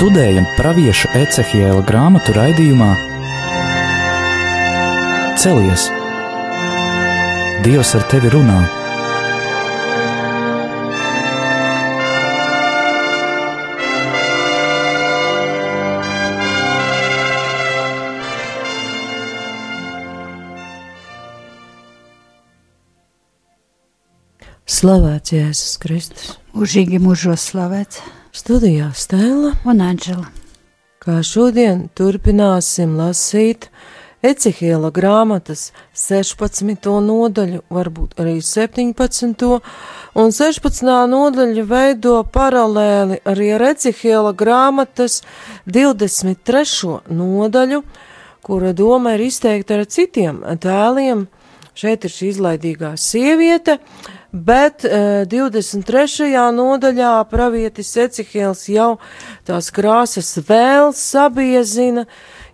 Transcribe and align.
Studējam 0.00 0.46
pravieša 0.56 1.10
Ecehiela 1.12 1.82
grāmatu 1.84 2.32
raidījumā 2.32 2.86
Celies! 5.36 5.82
Dievs 7.66 7.90
ar 7.98 8.06
tevi 8.08 8.30
runā! 8.32 8.62
Slavēts 24.64 25.36
Jēzus 25.36 25.76
Kristus. 25.84 26.32
Mūžīgi 26.56 27.02
mūžos 27.04 27.44
slavēts. 27.50 28.00
Studijā 28.30 28.92
Stēla 28.94 29.56
un 29.66 29.80
Anģela. 29.82 30.28
Kā 31.02 31.16
šodien 31.26 31.88
turpināsim 31.98 32.92
lasīt 32.94 33.66
Ecihiela 34.22 34.92
grāmatas 34.94 35.72
16. 35.98 36.86
nodaļu, 37.02 37.64
varbūt 37.74 38.14
arī 38.22 38.36
17. 38.38 39.42
un 40.14 40.30
16. 40.36 40.92
nodaļa 41.10 41.64
veido 41.72 42.14
paralēli 42.30 43.18
arī 43.26 43.50
ar 43.56 43.66
Ecihiela 43.72 44.30
grāmatas 44.30 45.24
23. 45.66 47.00
nodaļu, 47.10 47.82
kura 48.46 48.70
doma 48.78 49.18
ir 49.18 49.26
izteikta 49.26 49.80
ar 49.80 49.90
citiem 49.90 50.44
tēliem. 50.62 51.26
Šeit 51.80 52.02
ir 52.04 52.12
šī 52.12 52.26
izlaidīgā 52.28 52.90
sieviete, 53.00 53.78
bet 54.36 54.82
uh, 54.84 55.22
23. 55.30 56.26
nodaļā 56.52 57.12
pravietis 57.30 57.94
Ecihēls 58.02 58.66
jau 58.68 58.90
tās 59.48 59.70
krāsas 59.72 60.34
vēl 60.44 60.92
sabiezina, 60.92 62.04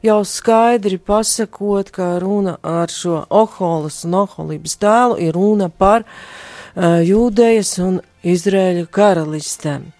jau 0.06 0.20
skaidri 0.22 1.00
pasakot, 1.02 1.90
ka 1.90 2.20
runa 2.22 2.54
ar 2.62 2.92
šo 2.92 3.24
Oholas 3.26 4.04
un 4.06 4.14
Oholības 4.20 4.78
tēlu 4.84 5.18
ir 5.26 5.34
runa 5.34 5.72
par 5.74 6.06
uh, 6.06 7.02
Jūdejas 7.02 7.80
un 7.82 7.98
Izrēļu 8.22 8.86
karalistēm. 8.94 9.90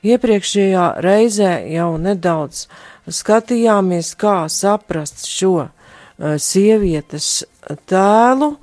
Iepriekšējā 0.00 0.88
reizē 1.04 1.52
jau 1.74 1.92
nedaudz 2.00 2.64
skatījāmies, 3.20 4.16
kā 4.16 4.46
saprast 4.48 5.28
šo 5.28 5.68
sievietes 6.18 7.44
tēlu, 7.88 8.56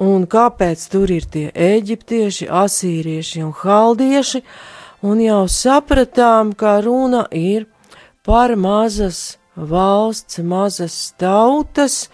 un 0.00 0.24
kāpēc 0.30 0.86
tur 0.92 1.10
ir 1.12 1.26
tie 1.28 1.48
eģiptieši, 1.52 2.48
asīrieši 2.48 3.44
un 3.44 3.52
haldieši, 3.56 4.42
un 5.06 5.20
jau 5.24 5.44
sapratām, 5.48 6.54
ka 6.56 6.78
runa 6.84 7.26
ir 7.36 7.66
par 8.24 8.56
mazas 8.56 9.38
valsts, 9.56 10.40
mazas 10.40 10.96
tautas 11.20 12.08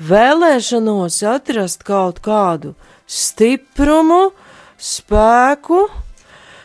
vēlēšanos 0.00 1.20
atrast 1.28 1.84
kaut 1.84 2.20
kādu 2.24 2.74
stiprumu, 3.06 4.30
spēku, 4.80 5.86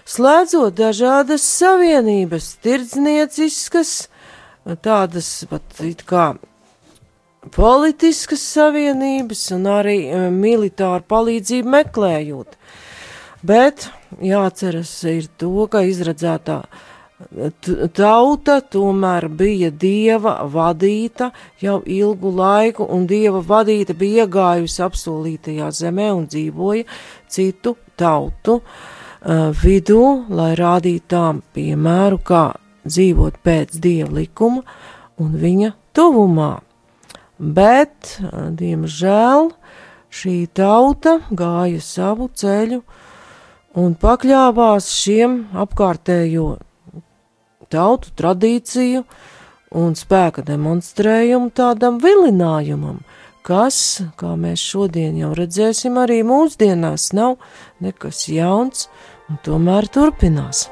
slēdzot 0.08 0.76
dažādas 0.78 1.46
savienības, 1.58 2.52
tirdznieciskas, 2.64 3.96
tādas 4.86 5.32
pat 5.50 5.82
it 5.84 6.06
kā 6.08 6.34
politiskas 7.54 8.44
savienības 8.56 9.44
un 9.56 9.70
arī 9.70 10.00
militāru 10.34 11.06
palīdzību 11.10 11.74
meklējot. 11.78 12.58
Bet 13.46 13.90
jāceras 14.24 14.92
ir 15.10 15.30
to, 15.38 15.68
ka 15.70 15.84
izredzētā 15.86 16.64
tauta 17.96 18.58
tomēr 18.60 19.30
bija 19.32 19.70
dieva 19.72 20.40
vadīta 20.52 21.30
jau 21.62 21.80
ilgu 21.86 22.32
laiku, 22.36 22.88
un 22.92 23.06
dieva 23.08 23.40
vadīta 23.40 23.96
bija 23.96 24.26
iegājusi 24.26 24.84
apsolītajā 24.84 25.70
zemē 25.72 26.10
un 26.16 26.28
dzīvoja 26.28 26.84
citu 27.32 27.78
tautu 27.96 28.60
uh, 28.60 29.50
vidū, 29.64 30.02
lai 30.30 30.52
rādītu 30.60 31.08
tām 31.16 31.42
piemēru, 31.56 32.20
kā 32.20 32.46
dzīvot 32.86 33.40
pēc 33.44 33.80
dieva 33.82 34.12
likuma 34.20 34.66
un 35.22 35.36
viņa 35.40 35.72
tuvumā 35.96 36.52
bet, 37.40 38.18
diemžēl, 38.32 39.50
šī 40.16 40.36
tauta 40.56 41.20
gāja 41.32 41.82
savu 41.84 42.30
ceļu 42.32 42.82
un 43.76 43.96
pakļāvās 44.00 44.90
šiem 44.96 45.42
apkārtējo 45.66 46.56
tautu 47.74 48.14
tradīciju 48.16 49.04
un 49.76 49.98
spēka 50.00 50.46
demonstrējumu 50.48 51.52
tādam 51.56 52.00
vilinājumam, 52.04 53.02
kas, 53.46 54.02
kā 54.20 54.36
mēs 54.40 54.64
šodien 54.64 55.18
jau 55.20 55.34
redzēsim, 55.36 56.00
arī 56.00 56.22
mūsdienās 56.28 57.12
nav 57.18 57.36
nekas 57.84 58.28
jauns 58.32 58.88
un 59.30 59.42
tomēr 59.44 59.90
turpinās. 59.92 60.70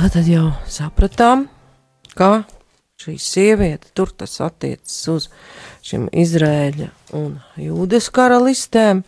Tātad 0.00 0.24
jau 0.24 0.46
sapratām, 0.64 1.42
ka 2.16 2.46
šī 3.02 3.18
sieviete, 3.20 3.90
tur 3.92 4.08
tas 4.16 4.38
attiecas 4.40 4.94
uz 5.12 5.26
šim 5.84 6.06
Izrēļa 6.08 6.86
un 7.18 7.34
Jūdas 7.60 8.08
karalistēm, 8.08 9.02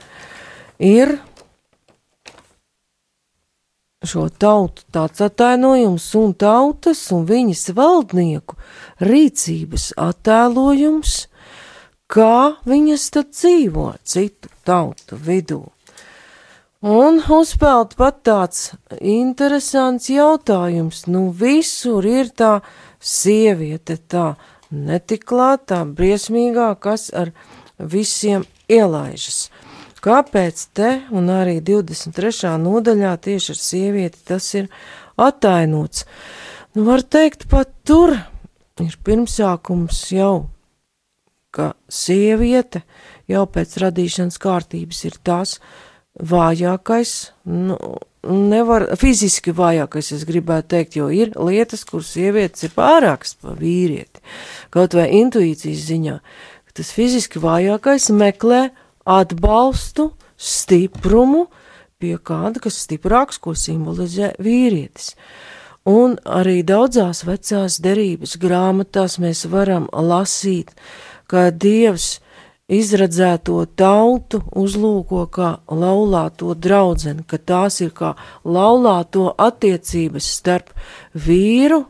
ir 0.76 1.14
šo 4.04 4.26
tautu 4.36 4.84
tāds 4.92 5.24
atainojums 5.24 6.12
un 6.20 6.36
tautas 6.36 7.00
un 7.16 7.24
viņas 7.24 7.70
valdnieku 7.78 8.60
rīcības 9.00 9.94
attēlojums, 9.96 11.22
kā 12.04 12.36
viņas 12.68 13.12
tad 13.16 13.32
dzīvo 13.32 13.94
citu 14.04 14.52
tautu 14.68 15.16
vidū. 15.16 15.64
Un 16.82 17.20
uzpeld 17.30 17.92
pat 17.94 18.16
tāds 18.26 18.72
interesants 18.98 20.08
jautājums. 20.10 21.04
Nu, 21.06 21.28
visur 21.30 22.02
ir 22.02 22.32
tā 22.34 22.56
sieviete, 22.98 24.00
tā 24.10 24.32
netiklātā, 24.74 25.84
briesmīgā, 25.86 26.72
kas 26.82 27.12
ar 27.14 27.30
visiem 27.78 28.42
ielaižas. 28.66 29.44
Kāpēc 30.02 30.64
te 30.74 30.88
un 31.14 31.30
arī 31.30 31.60
23. 31.62 32.56
nodaļā 32.58 33.14
tieši 33.28 33.54
ar 33.54 33.60
sievieti 33.62 34.26
tas 34.32 34.50
ir 34.58 34.66
atainots? 35.14 36.02
Nu, 36.74 36.88
var 36.90 37.06
teikt, 37.06 37.46
pat 37.46 37.70
tur 37.86 38.16
ir 38.82 38.98
pirmsākums 39.06 40.02
jau, 40.10 40.48
ka 41.54 41.76
sieviete 41.86 42.82
jau 43.30 43.46
pēc 43.46 43.78
radīšanas 43.86 44.42
kārtības 44.42 45.06
ir 45.06 45.22
tās, 45.22 45.60
vājākais, 46.20 47.12
nu, 47.48 47.76
nevar, 48.28 48.86
fiziski 49.00 49.54
vājākais, 49.56 50.12
es 50.16 50.24
gribētu 50.28 50.74
teikt, 50.76 50.98
jo 51.00 51.08
ir 51.12 51.32
lietas, 51.38 51.84
kuras 51.88 52.12
sievietes 52.14 52.68
ir 52.68 52.74
pārākas 52.76 53.36
par 53.40 53.56
vīrieti, 53.60 54.22
kaut 54.74 54.96
vai 54.98 55.08
intuīcijas 55.18 55.86
ziņā. 55.88 56.18
Tas 56.72 56.92
fiziski 56.94 57.40
vājākais 57.42 58.08
meklē 58.16 58.70
atbalstu, 59.08 60.12
stiprumu 60.40 61.46
pie 62.02 62.16
kāda, 62.18 62.62
kas 62.62 62.80
stiprāks, 62.86 63.38
ko 63.38 63.54
simbolizē 63.58 64.32
vīrietis. 64.42 65.12
Un 65.88 66.14
arī 66.22 66.60
daudzās 66.62 67.24
vecās 67.26 67.80
derības 67.82 68.36
grāmatās 68.38 69.18
mēs 69.22 69.44
varam 69.50 69.88
lasīt, 69.90 70.70
ka 71.26 71.50
Dievs 71.50 72.21
izredzēto 72.72 73.58
tautu 73.76 74.42
uzlūko 74.58 75.26
kā 75.32 75.50
laulāto 75.68 76.54
draudzeni, 76.54 77.24
ka 77.28 77.38
tās 77.38 77.80
ir 77.84 77.92
kā 77.96 78.14
laulāto 78.44 79.30
attiecības 79.36 80.28
starp 80.38 80.72
vīru, 81.14 81.84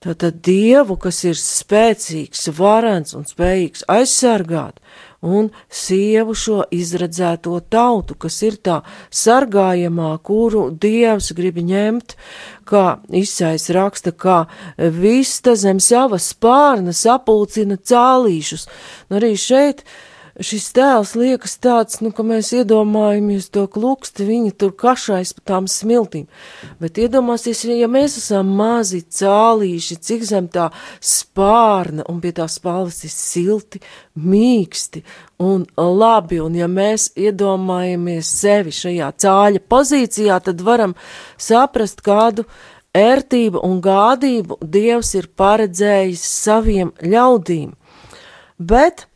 tātad 0.00 0.38
dievu, 0.40 0.96
kas 0.96 1.18
ir 1.28 1.36
spēcīgs, 1.36 2.46
varens 2.56 3.12
un 3.12 3.26
spējīgs 3.28 3.84
aizsargāt, 3.92 4.78
un 5.20 5.50
sievu 5.68 6.32
šo 6.32 6.62
izredzēto 6.72 7.58
tautu, 7.68 8.16
kas 8.16 8.38
ir 8.46 8.56
tā 8.64 8.78
sargājamā, 9.12 10.14
kuru 10.24 10.70
dievs 10.72 11.34
grib 11.36 11.60
ņemt, 11.60 12.16
kā 12.64 12.84
izsais 13.12 13.68
raksta, 13.76 14.14
kā 14.16 14.46
vista 14.78 15.52
zem 15.52 15.82
savas 15.84 16.30
spārna 16.32 16.96
sapulcina 16.96 17.76
cālīšus. 17.76 18.70
Un 19.10 19.20
arī 19.20 19.34
šeit 19.36 19.84
šis 20.44 20.70
tēls 20.76 21.12
liekas 21.18 21.56
tāds, 21.62 21.98
nu, 22.04 22.10
ka 22.16 22.24
mēs 22.26 22.50
iedomājamies 22.56 23.50
to 23.52 23.66
kluksti, 23.70 24.26
viņa 24.28 24.52
tur 24.60 24.72
kašais 24.76 25.32
pa 25.36 25.44
tām 25.52 25.68
smiltīm. 25.70 26.26
Bet 26.80 27.00
iedomāsies, 27.00 27.62
ja 27.68 27.88
mēs 27.90 28.16
esam 28.20 28.52
mazi 28.58 29.02
cālīši, 29.04 29.98
cik 30.00 30.24
zem 30.28 30.48
tā 30.52 30.70
spārna 31.04 32.06
un 32.10 32.22
pie 32.22 32.32
tā 32.36 32.48
spalvas 32.50 33.02
ir 33.06 33.14
silti, 33.14 33.82
mīksti 34.16 35.04
un 35.44 35.66
labi, 35.76 36.40
un 36.42 36.56
ja 36.58 36.68
mēs 36.70 37.10
iedomājamies 37.20 38.32
sevi 38.40 38.74
šajā 38.74 39.12
cāļa 39.20 39.64
pozīcijā, 39.70 40.40
tad 40.44 40.64
varam 40.64 40.96
saprast 41.40 42.02
kādu 42.06 42.46
ērtību 42.96 43.60
un 43.66 43.78
gādību 43.84 44.58
Dievs 44.64 45.14
ir 45.18 45.30
paredzējis 45.38 46.24
saviem 46.24 46.90
ļaudīm. 47.04 47.76
Bet 48.60 49.06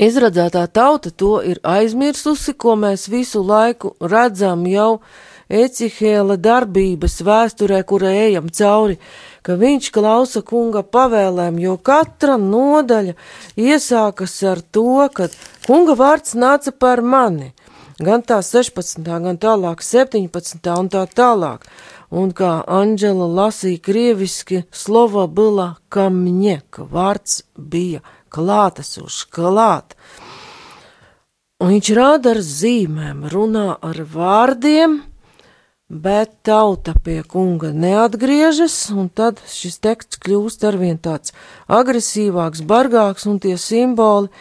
Izradzētā 0.00 0.64
tauta 0.72 1.10
to 1.12 1.42
ir 1.44 1.58
aizmirsusi, 1.68 2.54
ko 2.56 2.78
mēs 2.80 3.10
visu 3.12 3.42
laiku 3.44 3.92
redzam 4.00 4.64
jau 4.66 5.02
Ecihēla 5.52 6.38
darbības 6.40 7.18
vēsturē, 7.26 7.82
kura 7.84 8.08
ejam 8.16 8.46
cauri, 8.48 8.96
ka 9.44 9.58
viņš 9.60 9.90
klausa 9.92 10.40
kunga 10.40 10.80
pavēlēm, 10.80 11.58
jo 11.60 11.74
katra 11.76 12.38
nodaļa 12.40 13.12
iesākas 13.60 14.38
ar 14.48 14.62
to, 14.72 15.10
ka 15.12 15.28
kunga 15.66 15.98
vārds 15.98 16.32
nāca 16.40 16.72
par 16.72 17.02
mani, 17.04 17.50
gan 18.00 18.24
tā 18.24 18.40
16. 18.40 19.04
gan 19.04 19.36
tālāk 19.36 19.84
17. 19.84 20.72
un 20.72 20.88
tā 20.88 21.04
tālāk. 21.04 21.68
Un 22.12 22.32
kā 22.36 22.62
Anģela 22.68 23.28
lasīja 23.28 23.80
krieviski, 23.80 24.64
slova 24.72 25.26
bila 25.28 25.74
kamņe, 25.92 26.58
ka 26.72 26.88
vārds 26.88 27.42
bija 27.56 28.00
klātesošs, 28.32 29.24
klāt. 29.32 29.96
Un 31.62 31.76
viņš 31.76 31.94
rāda 31.94 32.34
ar 32.34 32.42
zīmēm, 32.42 33.26
runā 33.30 33.76
ar 33.78 34.02
vārdiem, 34.12 34.98
bet 35.92 36.32
tauta 36.42 36.94
pie 37.04 37.20
kunga 37.28 37.70
neatgriežas, 37.76 38.74
un 38.96 39.10
tad 39.12 39.42
šis 39.52 39.76
teksts 39.84 40.18
kļūst 40.24 40.64
arvien 40.66 40.98
tāds 40.98 41.34
agresīvāks, 41.68 42.64
bargāks, 42.66 43.28
un 43.28 43.38
tie 43.42 43.58
simboli 43.60 44.32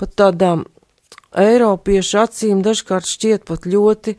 pat 0.00 0.14
tādām 0.22 0.64
Eiropiešu 1.30 2.24
acīm 2.24 2.62
dažkārt 2.66 3.06
šķiet 3.06 3.44
pat 3.46 3.66
ļoti 3.70 4.16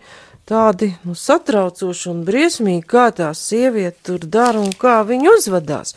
tādi 0.48 0.94
nu, 1.04 1.16
satraucoši 1.16 2.08
un 2.12 2.22
briesmīgi, 2.28 2.86
kā 2.88 3.10
tā 3.16 3.32
sieviete 3.36 4.00
tur 4.08 4.24
dara 4.24 4.62
un 4.62 4.72
kā 4.72 5.02
viņa 5.08 5.34
uzvedās. 5.38 5.96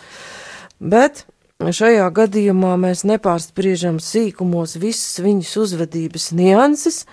Bet 0.79 1.23
Šajā 1.73 2.09
gadījumā 2.13 2.75
mēs 2.81 3.05
nepārspriežam 3.09 4.01
sīkumos 4.03 4.75
visas 4.83 5.21
viņas 5.23 5.53
uzvedības 5.63 6.27
nianses, 6.37 7.05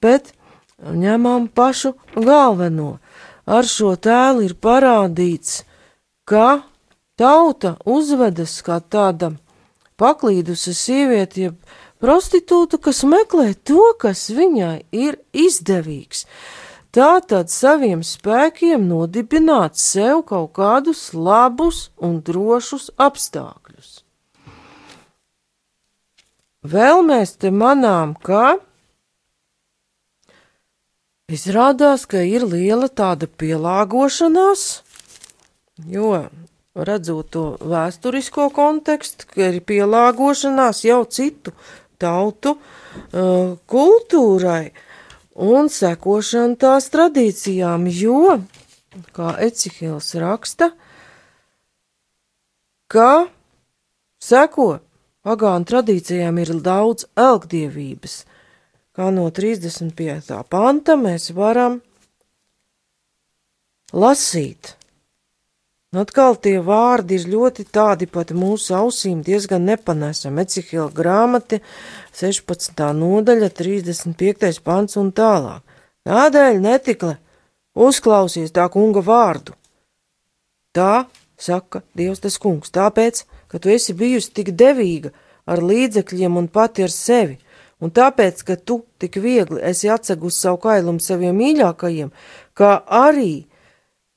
bet 0.00 0.32
ņemam 0.80 1.48
pašu 1.52 1.92
galveno. 2.14 3.00
Ar 3.44 3.66
šo 3.66 3.96
tēlu 3.98 4.46
ir 4.46 4.54
parādīts, 4.54 5.64
ka 6.24 6.62
tauta 7.18 7.74
uzvedas 7.84 8.60
kā 8.64 8.78
tāda 8.80 9.34
paklīdusi 9.98 10.72
sieviete, 10.78 11.48
jeb 11.48 11.56
prostitūta, 12.00 12.78
kas 12.78 13.02
meklē 13.04 13.52
to, 13.66 13.92
kas 13.98 14.30
viņai 14.30 14.76
ir 14.94 15.18
izdevīgs 15.34 16.26
tātad 16.92 17.48
saviem 17.48 18.02
spēkiem 18.04 18.84
nodibināt 18.88 19.80
sev 19.80 20.22
kaut 20.28 20.52
kādus 20.58 21.10
labus 21.16 21.88
un 21.96 22.20
drošus 22.20 22.90
apstākļus. 23.00 23.61
Vēl 26.62 27.00
mēs 27.02 27.34
te 27.42 27.50
manām, 27.50 28.12
ka 28.14 28.60
izrādās, 31.26 32.04
ka 32.06 32.20
ir 32.22 32.44
liela 32.46 32.86
tāda 32.86 33.26
pielāgošanās, 33.26 34.62
jo 35.90 36.12
redzot 36.78 37.32
to 37.34 37.42
vēsturisko 37.66 38.46
kontekstu, 38.54 39.26
ka 39.34 39.48
ir 39.50 39.58
pielāgošanās 39.66 40.84
jau 40.86 41.02
citu 41.10 41.50
tautu 41.98 42.54
uh, 42.54 43.58
kultūrai, 43.66 44.70
un 45.34 45.66
sekošana 45.66 46.60
tās 46.62 46.86
tradīcijām, 46.94 47.90
jo, 47.90 48.38
kā 49.18 49.34
Ecihils 49.42 50.14
raksta, 50.14 50.70
ka 52.86 53.26
seko 54.22 54.70
pagānu 55.26 55.68
tradīcijām 55.68 56.38
ir 56.42 56.52
daudz 56.64 57.06
elgdievības, 57.18 58.22
kā 58.96 59.08
no 59.14 59.28
35. 59.30 60.38
panta 60.50 60.98
mēs 60.98 61.30
varam 61.36 61.80
lasīt. 63.92 64.76
Atkal 65.92 66.38
tie 66.40 66.56
vārdi 66.64 67.18
ir 67.18 67.26
ļoti 67.28 67.66
tādi 67.68 68.06
pat 68.08 68.30
mūsu 68.32 68.72
ausīm 68.78 69.18
diezgan 69.26 69.66
nepanesami. 69.68 70.40
Ecihila 70.40 70.86
grāmata 70.88 71.58
16. 72.16 72.80
nodaļa, 72.96 73.50
35. 73.52 74.62
pants 74.64 74.96
un 74.96 75.10
tālāk. 75.12 75.60
Tādēļ 76.08 76.62
netikle 76.64 77.18
uzklausies 77.76 78.54
tā 78.56 78.64
kunga 78.72 79.04
vārdu. 79.04 79.52
Tā 80.72 81.04
saka 81.36 81.82
Dievs 81.92 82.24
tas 82.24 82.38
kungs, 82.40 82.72
tāpēc, 82.72 83.26
ka 83.52 83.60
tu 83.60 83.70
esi 83.72 83.92
bijusi 83.92 84.32
tik 84.32 84.54
devīga 84.56 85.12
ar 85.46 85.60
līdzekļiem 85.60 86.36
un 86.40 86.48
pati 86.48 86.86
ar 86.86 86.92
sevi, 86.92 87.36
un 87.82 87.92
tāpēc, 87.92 88.42
ka 88.46 88.56
tu 88.56 88.82
tik 89.02 89.18
viegli 89.20 89.60
esi 89.68 89.90
atsegusi 89.92 90.46
savu 90.46 90.62
kailumu 90.62 91.02
saviem 91.02 91.36
mīļākajiem, 91.36 92.12
kā 92.56 92.78
arī 92.86 93.44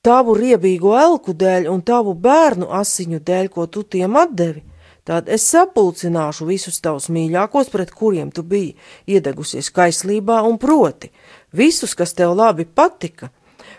tavu 0.06 0.36
riebīgo 0.38 0.94
elku 0.96 1.34
dēļ 1.34 1.68
un 1.68 1.82
tavu 1.82 2.14
bērnu 2.14 2.70
asiņu 2.80 3.20
dēļ, 3.26 3.50
ko 3.52 3.66
tu 3.66 3.82
tiem 3.82 4.16
atdevi, 4.16 4.62
tad 5.06 5.28
es 5.30 5.46
sapulcināšu 5.50 6.46
visus 6.46 6.78
tavus 6.82 7.10
mīļākos, 7.12 7.70
pret 7.74 7.90
kuriem 7.94 8.30
tu 8.34 8.46
biji 8.46 8.76
iedegusies 9.10 9.72
kaislībā 9.74 10.40
un 10.46 10.60
proti, 10.62 11.10
visus, 11.52 11.94
kas 11.98 12.14
tev 12.14 12.36
labi 12.38 12.66
patika, 12.66 13.30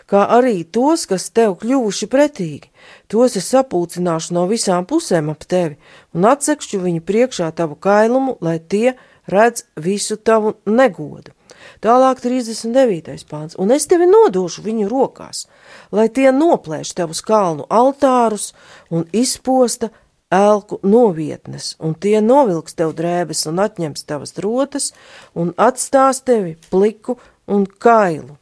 kā 0.08 0.24
arī 0.38 0.62
tos, 0.64 1.04
kas 1.08 1.28
tev 1.34 1.58
kļuvuši 1.60 2.08
pretīgi. 2.10 2.70
Tos 3.12 3.36
es 3.40 3.50
sapulcināšu 3.52 4.36
no 4.36 4.46
visām 4.50 4.88
pusēm 4.88 5.30
ap 5.32 5.44
tevi 5.44 5.76
un 6.16 6.28
atsekšu 6.32 6.80
viņu 6.84 7.04
priekšā 7.08 7.50
tavu 7.56 7.76
kailumu, 7.76 8.38
lai 8.40 8.58
tie 8.58 8.96
redz 9.28 9.66
visu 9.76 10.16
tavu 10.16 10.56
negodu. 10.66 11.34
Tālāk 11.82 12.22
39. 12.22 13.24
pāns, 13.28 13.56
un 13.58 13.70
es 13.74 13.86
tevi 13.90 14.06
nodošu 14.08 14.64
viņu 14.64 14.88
rokās, 14.90 15.46
lai 15.92 16.08
tie 16.08 16.30
noplēš 16.34 16.94
tavus 16.98 17.20
kalnu 17.22 17.66
altārus 17.68 18.52
un 18.90 19.06
izposta 19.12 19.90
elku 20.32 20.78
novietnes, 20.82 21.74
un 21.80 21.94
tie 21.94 22.18
novilks 22.24 22.76
tev 22.78 22.92
drēbes 22.98 23.46
un 23.50 23.62
atņems 23.64 24.04
tavas 24.08 24.34
rotas 24.44 24.92
un 25.34 25.54
atstās 25.56 26.20
tevi 26.26 26.56
pliku 26.70 27.18
un 27.48 27.66
kailu. 27.66 28.36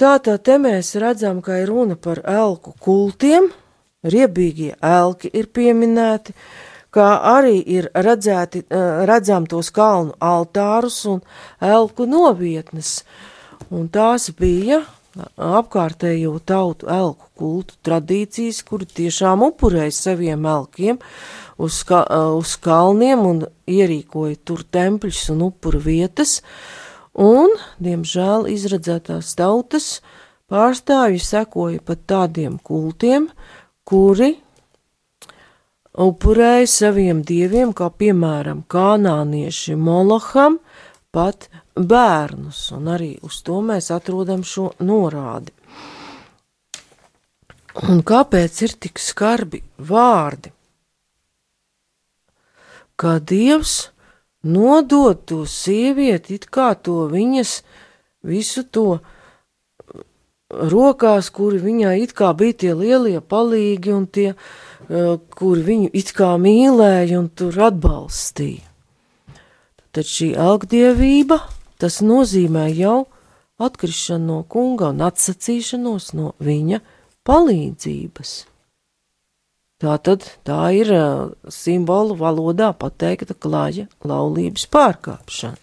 Tātad 0.00 0.40
te 0.48 0.54
mēs 0.56 0.94
redzam, 0.96 1.42
ka 1.44 1.58
ir 1.60 1.68
runa 1.68 1.92
par 1.92 2.22
elku 2.24 2.72
kultiem, 2.80 3.50
riebīgie 4.00 4.70
elki 4.80 5.28
ir 5.36 5.50
pieminēti, 5.52 6.32
kā 6.88 7.08
arī 7.34 7.58
ir 7.60 7.90
redzēti, 7.92 8.62
eh, 8.64 9.02
redzam 9.04 9.44
tos 9.44 9.68
kalnu 9.68 10.16
altārus 10.16 11.04
un 11.04 11.20
elku 11.60 12.06
novietnes, 12.08 13.02
un 13.70 13.90
tās 13.92 14.30
bija 14.32 14.86
apkārtējo 15.36 16.38
tautu 16.46 16.88
elku 16.88 17.28
kultu 17.36 17.74
tradīcijas, 17.84 18.64
kuri 18.64 18.86
tiešām 18.86 19.44
upurēja 19.52 19.92
saviem 19.92 20.46
elkiem 20.46 20.98
uz, 21.58 21.84
ka, 21.84 22.06
eh, 22.08 22.38
uz 22.40 22.56
kalniem 22.56 23.26
un 23.26 23.46
ierīkoja 23.68 24.38
tur 24.46 24.64
tempļus 24.64 25.28
un 25.36 25.42
upuru 25.52 25.78
vietas, 25.78 26.40
un, 27.14 27.54
diemžēl, 27.82 28.46
izredzētās 28.50 29.34
tautas 29.38 30.00
pārstāvji 30.50 31.20
sekoja 31.22 31.82
pat 31.86 32.06
tādiem 32.10 32.58
kultiem, 32.62 33.30
kuri 33.84 34.36
upurēja 36.00 36.68
saviem 36.70 37.22
dieviem, 37.26 37.74
kā 37.74 37.90
piemēram 37.90 38.62
kanānieši 38.70 39.76
Moloham, 39.78 40.60
pat 41.10 41.48
bērnus, 41.74 42.68
un 42.76 42.90
arī 42.94 43.16
uz 43.26 43.40
to 43.46 43.60
mēs 43.66 43.90
atrodam 43.94 44.44
šo 44.46 44.70
norādi. 44.78 45.52
Un 47.86 48.02
kāpēc 48.06 48.62
ir 48.66 48.74
tik 48.82 48.98
skarbi 48.98 49.62
vārdi? 49.86 50.50
Kā 53.00 53.16
Dievs 53.22 53.90
nodod 54.42 55.24
to 55.28 55.44
sievieti, 55.46 56.38
it 56.38 56.48
kā 56.52 56.72
to 56.74 57.06
viņas 57.10 57.60
visu 58.26 58.64
to 58.64 59.00
rokās, 60.50 61.30
kuri 61.30 61.60
viņai 61.62 61.94
it 62.02 62.14
kā 62.16 62.32
bija 62.34 62.56
tie 62.64 62.72
lielie 62.74 63.20
palīgi 63.20 63.92
un 63.94 64.06
tie 64.06 64.32
uh, 64.32 65.16
kur 65.36 65.62
viņu 65.62 65.92
it 65.94 66.12
kā 66.16 66.34
mīlēja 66.40 67.20
un 67.20 67.30
tur 67.30 67.54
atbalstīja. 67.70 68.66
tad 69.90 70.06
šī 70.06 70.34
elgdievība, 70.38 71.40
tas 71.78 71.98
nozīmē 71.98 72.68
jau 72.74 73.08
atkrišanu 73.58 74.26
no 74.26 74.42
kunga 74.46 74.92
un 74.94 75.02
atsacīšanos 75.02 76.12
no 76.14 76.32
viņa 76.38 76.80
palīdzības. 77.26 78.30
Tā 79.80 79.96
tad 80.04 80.26
tā 80.44 80.60
ir 80.76 80.92
uh, 80.92 81.32
simbolu 81.48 82.18
valodā 82.20 82.74
pateikta 82.76 83.32
klāja 83.32 83.86
laulības 84.04 84.66
pārkāpšana. 84.68 85.56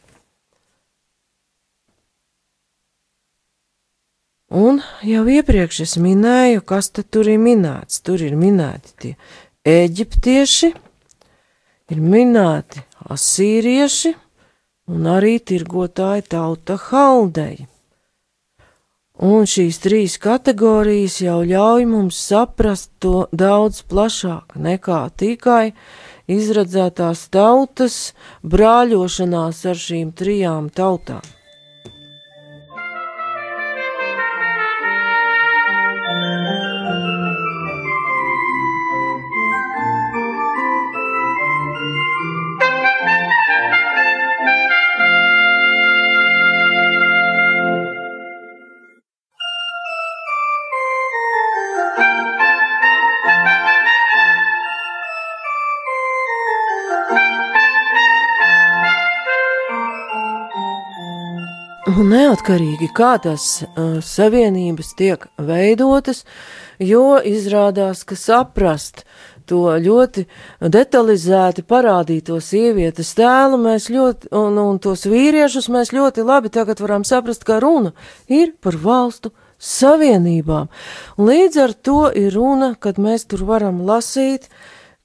Un 4.48 4.80
jau 5.04 5.26
iepriekš 5.28 5.82
es 5.84 5.98
minēju, 6.00 6.62
kas 6.64 6.88
tur 6.96 7.28
ir 7.28 7.38
minēts. 7.38 8.00
Tur 8.00 8.22
ir 8.24 8.38
minēti 8.40 8.94
tie 9.04 9.14
eģiptieši, 9.68 10.70
ir 11.92 12.00
minēti 12.00 12.86
asīrieši 13.12 14.14
un 14.88 15.10
arī 15.12 15.38
tirgotāji 15.44 16.30
tauta 16.32 16.80
haldeji. 16.88 17.68
Un 19.18 19.48
šīs 19.50 19.80
trīs 19.82 20.16
kategorijas 20.22 21.16
jau 21.24 21.40
ļauj 21.42 21.88
mums 21.90 22.20
saprast 22.22 22.92
to 23.02 23.26
daudz 23.34 23.82
plašāk 23.90 24.54
nekā 24.62 25.00
tikai 25.18 25.72
izredzētās 26.30 27.24
tautas 27.34 27.98
brāļošanās 28.46 29.64
ar 29.74 29.82
šīm 29.88 30.14
trijām 30.14 30.70
tautām. 30.70 31.37
Un 61.98 62.12
neatkarīgi 62.14 62.92
kā 62.94 63.16
tās 63.18 63.64
uh, 63.64 63.96
savienības 64.06 64.92
tiek 65.00 65.24
veidotas, 65.42 66.20
jo 66.78 67.16
izrādās, 67.26 68.04
ka 68.06 68.14
saprast 68.14 69.02
to 69.50 69.64
ļoti 69.82 70.28
detalizēti 70.62 71.64
parādīto 71.66 72.38
sievietes 72.44 73.16
tēlu 73.18 73.58
mēs 73.64 73.88
ļoti, 73.90 74.30
un, 74.30 74.60
un 74.62 74.78
tos 74.84 75.08
vīriešus 75.10 75.72
mēs 75.74 75.90
ļoti 75.98 76.28
labi 76.28 76.54
tagad 76.54 76.84
varam 76.86 77.08
saprast, 77.08 77.48
ka 77.48 77.58
runa 77.66 77.96
ir 78.30 78.54
par 78.62 78.78
valstu 78.78 79.34
savienībām. 79.58 80.70
Līdz 81.18 81.64
ar 81.66 81.74
to 81.74 82.04
ir 82.14 82.30
runa, 82.38 82.76
kad 82.78 83.02
mēs 83.02 83.26
tur 83.26 83.42
varam 83.50 83.82
lasīt, 83.90 84.52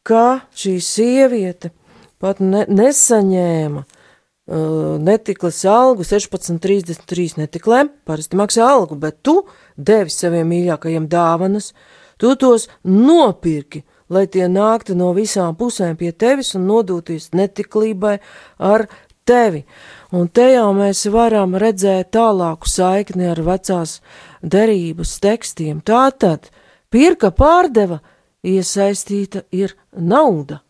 ka 0.04 0.42
šī 0.52 0.76
sieviete 0.84 1.72
pat 2.20 2.44
ne, 2.44 2.66
nesaņēma 2.68 3.86
Uh, 3.86 3.98
netiklas 4.46 5.62
algu 5.64 6.02
16,33 6.02 7.38
netiklēm, 7.38 7.90
parasti 8.04 8.36
maksā 8.36 8.66
algu, 8.66 8.96
bet 8.98 9.22
tu 9.22 9.44
devi 9.76 10.10
saviem 10.10 10.48
mīļākajiem 10.50 11.06
dāvanas, 11.08 11.72
tu 12.18 12.34
tos 12.36 12.68
nopirki, 12.82 13.84
lai 14.10 14.26
tie 14.26 14.48
nāktu 14.48 14.96
no 14.98 15.12
visām 15.14 15.54
pusēm 15.56 15.96
pie 15.96 16.12
tevis 16.12 16.54
un 16.58 16.66
nodūties 16.66 17.30
netiklībai 17.32 18.18
ar 18.58 18.88
tevi. 19.24 19.64
Un 20.12 20.28
te 20.28 20.50
jau 20.52 20.72
mēs 20.74 21.06
varam 21.08 21.54
redzēt 21.54 22.10
tālāku 22.12 22.68
saikni 22.68 23.30
ar 23.30 23.40
vecās 23.40 24.00
derības 24.42 25.20
tekstiem. 25.22 25.80
Tātad, 25.80 26.50
pirka 26.90 27.30
pārdeva, 27.30 28.02
iesaistīta 28.42 29.46
ir 29.54 29.76
nauda. 29.94 30.60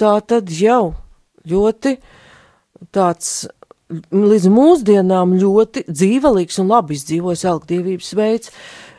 Tā 0.00 0.16
tad 0.24 0.48
jau 0.48 0.94
ļoti 1.46 1.92
uh, 1.94 2.16
tāds 2.94 3.48
līdz 3.88 4.50
mūsdienām 4.52 5.34
ļoti 5.40 5.86
dzīvelīgs 5.88 6.60
un 6.62 6.70
labi 6.74 6.98
izdzīvojis 6.98 7.46
elgdievības 7.48 8.14
veids. 8.18 8.54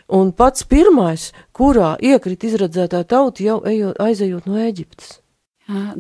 Un 0.10 0.32
pats 0.34 0.66
pirmais, 0.66 1.30
kurā 1.54 1.94
iekrita 2.02 2.48
izredzētā 2.50 3.04
tauta, 3.06 3.44
jau 3.46 3.60
ejot, 3.70 4.00
aizejot 4.02 4.48
no 4.50 4.58
Eģiptes. 4.58 5.20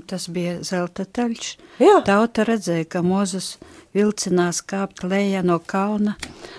Tas 0.09 0.23
bija 0.33 0.55
zelta 0.65 1.03
taļš. 1.05 1.49
Jā. 1.77 1.99
Tauta 2.07 2.41
redzēja, 2.47 2.87
ka 2.89 3.03
Mozus 3.05 3.59
vilcinās 3.93 4.63
kāpt 4.65 5.03
lejā 5.05 5.43
no 5.45 5.59
kalna, 5.61 6.15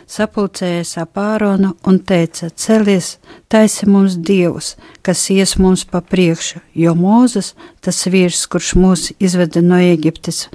sapulcējies 0.07 0.95
ap 1.03 1.19
āronu 1.19 1.73
un 1.91 1.99
teica: 2.07 2.53
Celies, 2.55 3.17
taisi 3.50 3.89
mums 3.91 4.15
dievs, 4.15 4.77
kas 5.03 5.25
ies 5.35 5.57
mums 5.59 5.83
pa 5.91 6.05
priekšu, 6.07 6.62
jo 6.79 6.95
Mozus, 6.95 7.57
tas 7.83 7.99
vīrs, 8.07 8.45
kurš 8.47 8.77
mūs 8.79 9.11
izveda 9.19 9.62
no 9.62 9.83
Eģiptes, 9.83 10.47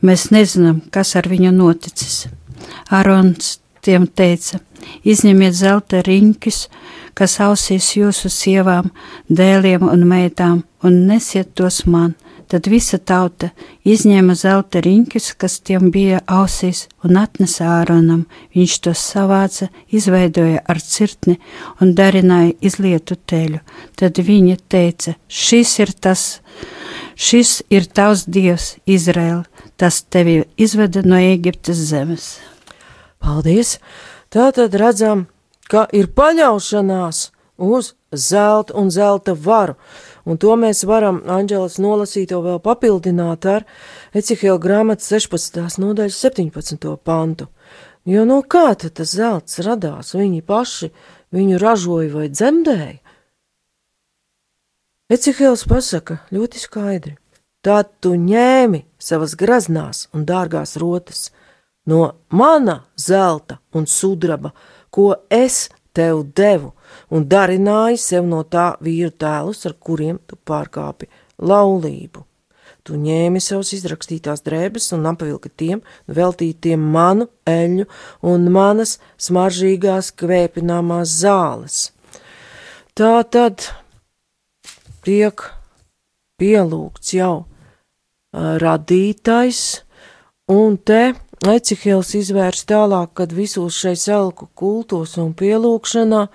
Mēs 0.00 0.30
nezinām, 0.32 0.80
kas 0.90 1.14
ar 1.18 1.28
viņu 1.28 1.52
noticis. 1.52 2.26
Arons 2.88 3.58
tiem 3.84 4.06
teica: 4.06 4.60
Izņemiet 5.04 5.56
zelta 5.56 6.00
riņķus, 6.06 6.60
kas 7.14 7.36
ausīs 7.44 7.92
jūsu 7.98 8.30
sievām, 8.32 8.90
dēliem 9.28 9.84
un 9.88 10.06
meitām, 10.08 10.64
un 10.84 11.04
nesiet 11.10 11.54
tos 11.54 11.84
man. 11.86 12.16
Tad 12.50 12.66
visa 12.66 12.98
tauta 12.98 13.52
izņēma 13.86 14.34
zelta 14.34 14.80
riņķus, 14.82 15.26
kas 15.38 15.60
tiem 15.62 15.92
bija 15.94 16.18
ausīs, 16.26 16.88
un 17.06 17.20
atnesa 17.20 17.68
Āronam. 17.76 18.24
Viņš 18.56 18.74
tos 18.86 19.04
savāca, 19.12 19.68
izveidoja 19.94 20.64
ar 20.66 20.80
cirtni 20.82 21.36
un 21.78 21.94
darināja 21.94 22.56
izlietu 22.66 23.14
teļu. 23.30 23.60
Tad 23.94 24.18
viņa 24.18 24.56
teica: 24.66 25.14
Šis 25.28 25.76
ir 25.84 25.94
tas, 25.94 26.24
šis 27.16 27.60
ir 27.70 27.86
tavs 27.86 28.26
dievs, 28.26 28.76
Izraēla 28.86 29.44
tas 29.80 30.02
tevi 30.02 30.42
izveda 30.60 31.00
no 31.06 31.16
Ēģiptes 31.16 31.78
zemes. 31.88 32.30
Paldies! 33.20 33.78
Tā 34.30 34.50
tad 34.54 34.74
redzam, 34.78 35.24
ka 35.70 35.86
ir 35.96 36.10
paļaušanās 36.14 37.30
uz 37.60 37.94
zelta 38.12 38.76
un 38.78 38.90
zelta 38.92 39.34
varu. 39.34 39.74
Un 40.28 40.36
to 40.38 40.52
mēs 40.60 40.84
varam, 40.86 41.22
Anģelis, 41.26 41.78
nolasīt, 41.80 42.32
vēl 42.32 42.60
papildināt 42.62 43.46
ar 43.48 43.64
Ecihela 44.14 44.60
grāmatas 44.60 45.08
16. 45.12 45.80
nodaļas 45.80 46.20
17. 46.28 46.96
pantu. 47.04 47.48
Jo 48.04 48.24
no 48.28 48.40
kā 48.42 48.74
tad 48.76 48.98
tas 49.00 49.16
zelts 49.16 49.60
radās? 49.64 50.14
Viņi 50.16 50.44
paši 50.44 50.90
viņu 51.34 51.60
ražoja 51.60 52.12
vai 52.14 52.28
dzemdēja? 52.32 52.98
Ecihēls 55.10 55.64
pasaka 55.66 56.20
ļoti 56.30 56.60
skaidri. 56.62 57.16
Tad 57.66 57.88
tu 57.98 58.12
ņēmi 58.14 58.84
savas 59.02 59.32
graznās 59.34 60.04
un 60.14 60.22
dārgās 60.22 60.76
rotas 60.78 61.32
no 61.90 62.12
mana 62.30 62.76
zelta 62.94 63.56
un 63.74 63.88
sudraba, 63.90 64.52
ko 64.94 65.08
es 65.26 65.64
tev 65.90 66.22
devu, 66.38 66.70
un 67.10 67.26
darināji 67.26 67.98
sev 67.98 68.28
no 68.30 68.44
tā 68.46 68.68
vīru 68.78 69.10
tēlus, 69.10 69.64
ar 69.66 69.74
kuriem 69.74 70.22
tu 70.30 70.38
pārkāpi 70.46 71.10
laulību. 71.42 72.22
Tu 72.86 72.94
ņēmi 73.02 73.42
savus 73.42 73.74
izrakstītās 73.74 74.46
drēbes 74.46 74.92
un 74.94 75.10
apvilki 75.10 75.50
tiem, 75.50 75.82
veltītiem 76.06 76.86
manu 76.94 77.26
eļu 77.50 77.90
un 78.30 78.46
manas 78.54 79.00
smaržīgās 79.18 80.14
kvēpināmās 80.22 81.18
zāles. 81.26 81.82
Tā 82.94 83.16
tad 83.26 83.72
tiek 85.06 85.42
pielūgts 86.40 87.14
jau 87.16 87.34
radītais, 88.32 89.64
un 90.50 90.78
te 90.78 91.02
Ecihils 91.40 92.10
izvērs 92.18 92.66
tālāk, 92.68 93.14
kad 93.16 93.30
visos 93.32 93.78
šais 93.80 94.02
elku 94.12 94.50
kultos 94.52 95.14
un 95.16 95.30
pielūkšanā 95.32 96.26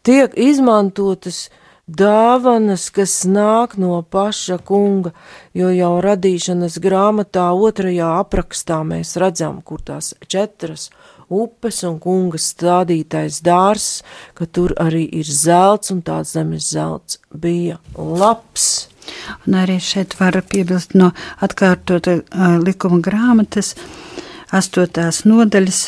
tiek 0.00 0.32
izmantotas 0.40 1.50
dāvanas, 1.84 2.86
kas 2.88 3.26
nāk 3.28 3.76
no 3.76 4.00
paša 4.00 4.56
kunga, 4.64 5.12
jo 5.52 5.68
jau 5.68 5.92
radīšanas 6.04 6.78
grāmatā 6.80 7.50
otrajā 7.52 8.08
aprakstā 8.22 8.80
mēs 8.88 9.16
redzam, 9.20 9.60
kur 9.60 9.84
tās 9.84 10.14
četras 10.24 10.88
upes 11.28 11.82
un 11.86 11.98
kunga 12.02 12.38
stādītais 12.40 13.40
dārs, 13.44 14.02
ka 14.34 14.46
tur 14.46 14.74
arī 14.80 15.04
ir 15.20 15.28
zelts 15.28 15.92
un 15.94 16.02
tāds 16.02 16.34
zemes 16.36 16.70
zelts 16.72 17.18
bija 17.32 17.78
labs. 17.96 18.88
Un 19.46 19.56
arī 19.62 19.78
šeit 19.80 20.18
var 20.20 20.36
piebilst 20.50 20.94
no 20.94 21.12
atkārtota 21.44 22.18
uh, 22.20 22.58
likuma 22.60 23.00
grāmatas, 23.04 23.74
astotās 24.52 25.24
nodaļas. 25.24 25.80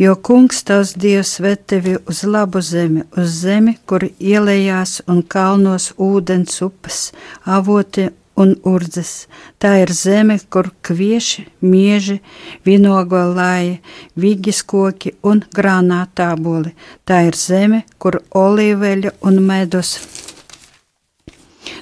Jo 0.00 0.14
kungs 0.16 0.62
tavs 0.64 0.94
dievs 0.96 1.34
ved 1.44 1.66
tevi 1.68 1.98
uz 2.08 2.22
labu 2.24 2.62
zemi, 2.64 3.04
uz 3.20 3.42
zemi, 3.42 3.76
kur 3.84 4.06
ielējās 4.08 5.02
un 5.12 5.20
kalnos 5.22 5.90
ūdens 6.00 6.62
upes, 6.64 7.10
avoti 7.44 8.08
un 8.36 8.54
urdzes. 8.64 9.26
Tā 9.60 9.74
ir 9.82 9.92
zeme, 9.92 10.38
kur 10.52 10.70
kvieši, 10.86 11.46
mieži, 11.60 12.20
vinogolāji, 12.66 13.80
vigis 14.16 14.62
koki 14.62 15.14
un 15.22 15.42
grānātāboli. 15.56 16.74
Tā 17.04 17.24
ir 17.28 17.36
zeme, 17.36 17.84
kur 17.98 18.20
olīveļa 18.30 19.16
un 19.26 19.40
medus. 19.44 19.98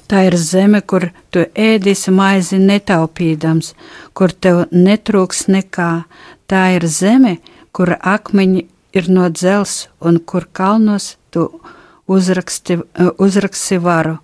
Tā 0.09 0.25
ir 0.25 0.38
zeme, 0.40 0.81
kur 0.81 1.11
tu 1.31 1.45
ēdīsi 1.52 2.12
maizi 2.17 2.59
netaupīdams, 2.62 3.75
kur 4.17 4.33
tev 4.33 4.64
netrūks 4.73 5.47
nekā. 5.52 5.93
Tā 6.49 6.62
ir 6.78 6.87
zeme, 6.88 7.37
kur 7.76 7.93
akmeņi 8.00 8.64
ir 8.97 9.11
no 9.12 9.28
dzels 9.28 9.88
un 10.00 10.19
kur 10.25 10.49
kalnos 10.52 11.17
tu 11.31 11.45
uzraksti, 12.09 12.79
uzraksti 13.19 13.79
varu. 13.79 14.17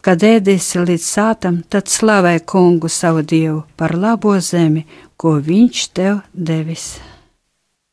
Kad 0.00 0.22
ēdīsi 0.24 0.80
līdz 0.80 1.04
sātam, 1.04 1.60
tad 1.68 1.90
slavē 1.92 2.38
kungu 2.40 2.88
savu 2.88 3.22
dievu 3.22 3.64
par 3.76 3.94
labo 3.98 4.36
zemi, 4.40 4.86
ko 5.16 5.36
viņš 5.42 5.82
tev 5.96 6.22
devis. 6.32 6.96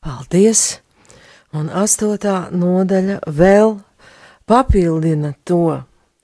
Paldies! 0.04 0.80
Un 1.54 1.68
astotā 1.70 2.48
nodaļa 2.50 3.20
vēl 3.30 3.76
papildina 4.50 5.34
to, 5.46 5.82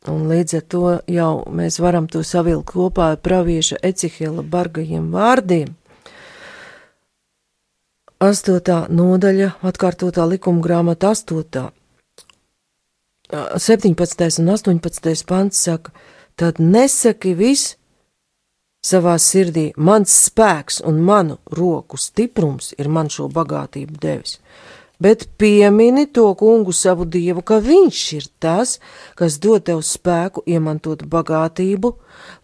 un 0.09 0.23
līdz 0.31 0.55
ar 0.57 0.63
to 0.73 0.93
jau 1.11 1.33
mēs 1.53 1.77
varam 1.83 2.07
to 2.09 2.23
savilkt 2.25 2.71
kopā 2.71 3.11
ar 3.13 3.19
pravieša 3.21 3.77
Ecihela 3.91 4.41
bargajiem 4.41 5.11
vārdiem. 5.13 5.75
Astotā 8.19 8.81
nodaļa, 8.91 9.53
atkārtotā 9.63 10.25
likuma 10.27 10.65
grāmata 10.65 11.13
astotā 11.13 11.69
17. 13.29 14.39
un 14.39 14.49
18. 14.49 15.25
pants 15.25 15.57
saka, 15.57 15.91
tad 16.35 16.57
nesaki 16.57 17.35
viss 17.37 17.75
savā 18.81 19.17
sirdī, 19.21 19.69
mans 19.77 20.09
spēks 20.25 20.79
un 20.87 21.01
manu 21.05 21.37
roku 21.53 21.99
stiprums 21.99 22.73
ir 22.79 22.89
man 22.89 23.11
šo 23.11 23.27
bagātību 23.29 23.99
devis, 24.01 24.39
bet 24.97 25.27
piemini 25.37 26.07
to 26.09 26.25
kungu 26.39 26.73
savu 26.73 27.05
dievu, 27.05 27.43
ka 27.45 27.59
viņš 27.61 28.03
ir 28.17 28.29
tas, 28.41 28.79
kas 29.19 29.37
dod 29.37 29.67
tev 29.67 29.83
spēku 29.85 30.41
iemantot 30.47 31.05
bagātību, 31.05 31.93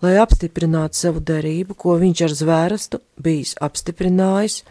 lai 0.06 0.18
apstiprinātu 0.22 1.01
savu 1.01 1.24
derību, 1.24 1.74
ko 1.74 1.98
viņš 1.98 2.25
ar 2.27 2.36
zvērstu 2.44 3.01
bijis 3.18 3.56
apstiprinājis, 3.58 4.62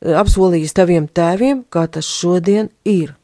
apsolījis 0.00 0.78
taviem 0.80 1.10
tēviem, 1.12 1.66
kā 1.68 1.90
tas 1.92 2.08
šodien 2.08 2.72
ir 2.88 3.18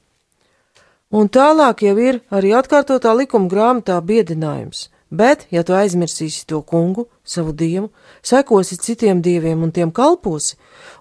Un 1.10 1.28
tālāk 1.32 1.86
jau 1.86 1.96
ir 1.96 2.20
arī 2.28 2.52
atkārtotā 2.56 3.14
likuma 3.16 3.48
grāmatā 3.48 3.96
biedinājums. 4.04 4.88
Bet, 5.08 5.46
ja 5.48 5.62
tu 5.64 5.72
aizmirsīsi 5.72 6.44
to 6.50 6.60
kungu, 6.60 7.06
savu 7.24 7.54
dievu, 7.56 7.88
sekosi 8.20 8.76
citiem 8.76 9.22
dieviem 9.24 9.62
un 9.64 9.72
tiem 9.72 9.88
kalposi, 9.88 10.58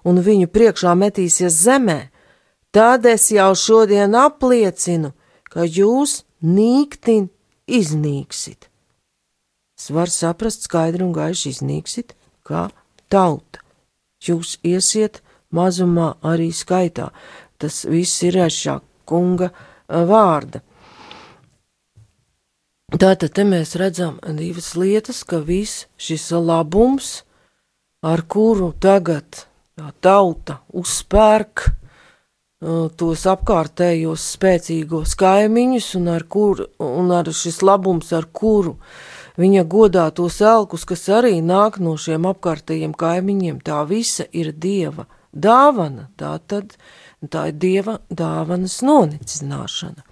un 0.08 0.22
viņu 0.24 0.48
priekšā 0.48 0.94
metīsies 0.96 1.58
zemē, 1.66 1.98
tad 2.72 3.04
es 3.04 3.28
jau 3.34 3.50
šodien 3.52 4.16
apliecinu, 4.16 5.12
ka 5.52 5.68
jūs 5.68 6.22
nīktin 6.40 7.28
iznīksit. 7.68 8.70
Es 9.78 9.92
varu 9.92 10.10
saprast 10.10 10.64
skaidri 10.64 11.04
un 11.04 11.12
gaiši 11.12 11.52
iznīksit, 11.52 12.16
kā 12.48 12.70
tauta. 13.12 13.60
Jūs 14.24 14.56
iesiet 14.64 15.20
mazumā 15.54 16.14
arī 16.24 16.48
skaitā. 16.50 17.12
Tas 17.60 17.84
viss 17.84 18.24
ir 18.24 18.40
aiz 18.40 18.56
šā 18.56 18.80
kunga 19.08 19.52
vārda. 19.88 20.62
Tātad 22.88 23.34
te 23.36 23.44
mēs 23.44 23.74
redzam 23.76 24.16
divas 24.38 24.72
lietas, 24.76 25.20
ka 25.28 25.42
viss 25.44 25.86
šis 26.00 26.30
labums, 26.32 27.22
ar 28.00 28.22
kuru 28.24 28.72
tagad 28.80 29.44
tā 29.76 29.90
tauta 30.00 30.62
uzspērk 30.72 31.66
tos 32.58 33.22
apkārtējos 33.30 34.24
spēcīgos 34.34 35.14
kaimiņus, 35.20 35.92
un 36.00 36.08
ar, 36.16 36.24
kur, 36.26 36.64
un 36.82 37.12
ar 37.14 37.28
šis 37.30 37.60
labums, 37.62 38.10
ar 38.16 38.26
kuru 38.32 38.78
viņa 39.38 39.62
godā 39.70 40.08
tos 40.10 40.40
elkus, 40.42 40.88
kas 40.88 41.06
arī 41.20 41.38
nāk 41.44 41.78
no 41.78 41.94
šiem 41.94 42.26
apkārtējiem 42.26 42.96
kaimiņiem, 42.98 43.60
tā 43.62 43.84
visa 43.86 44.26
ir 44.32 44.50
dieva 44.50 45.06
dāvana. 45.30 46.08
Tā 46.18 46.34
tad 46.50 46.74
Tā 47.26 47.48
ir 47.50 47.56
dieva 47.58 47.96
dāvanas 48.14 48.76
nonicināšana. 48.86 50.04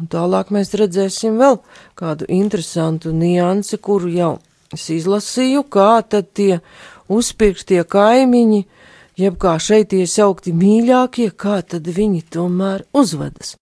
Un 0.00 0.08
tālāk 0.08 0.48
mēs 0.54 0.72
redzēsim 0.80 1.36
vēl 1.36 1.58
kādu 1.98 2.24
interesantu 2.32 3.12
niansi, 3.12 3.76
kuru 3.76 4.08
jau 4.08 4.32
es 4.72 4.88
izlasīju, 4.88 5.66
kā 5.68 6.00
tad 6.08 6.32
tie 6.32 6.62
uzpirktie 7.12 7.84
kaimiņi, 7.84 8.64
jeb 9.20 9.36
kā 9.36 9.58
šeit 9.60 9.92
iesaukti 9.92 10.56
mīļākie, 10.56 11.28
kā 11.36 11.60
tad 11.60 11.92
viņi 12.00 12.24
tomēr 12.32 12.86
uzvedas. 12.96 13.58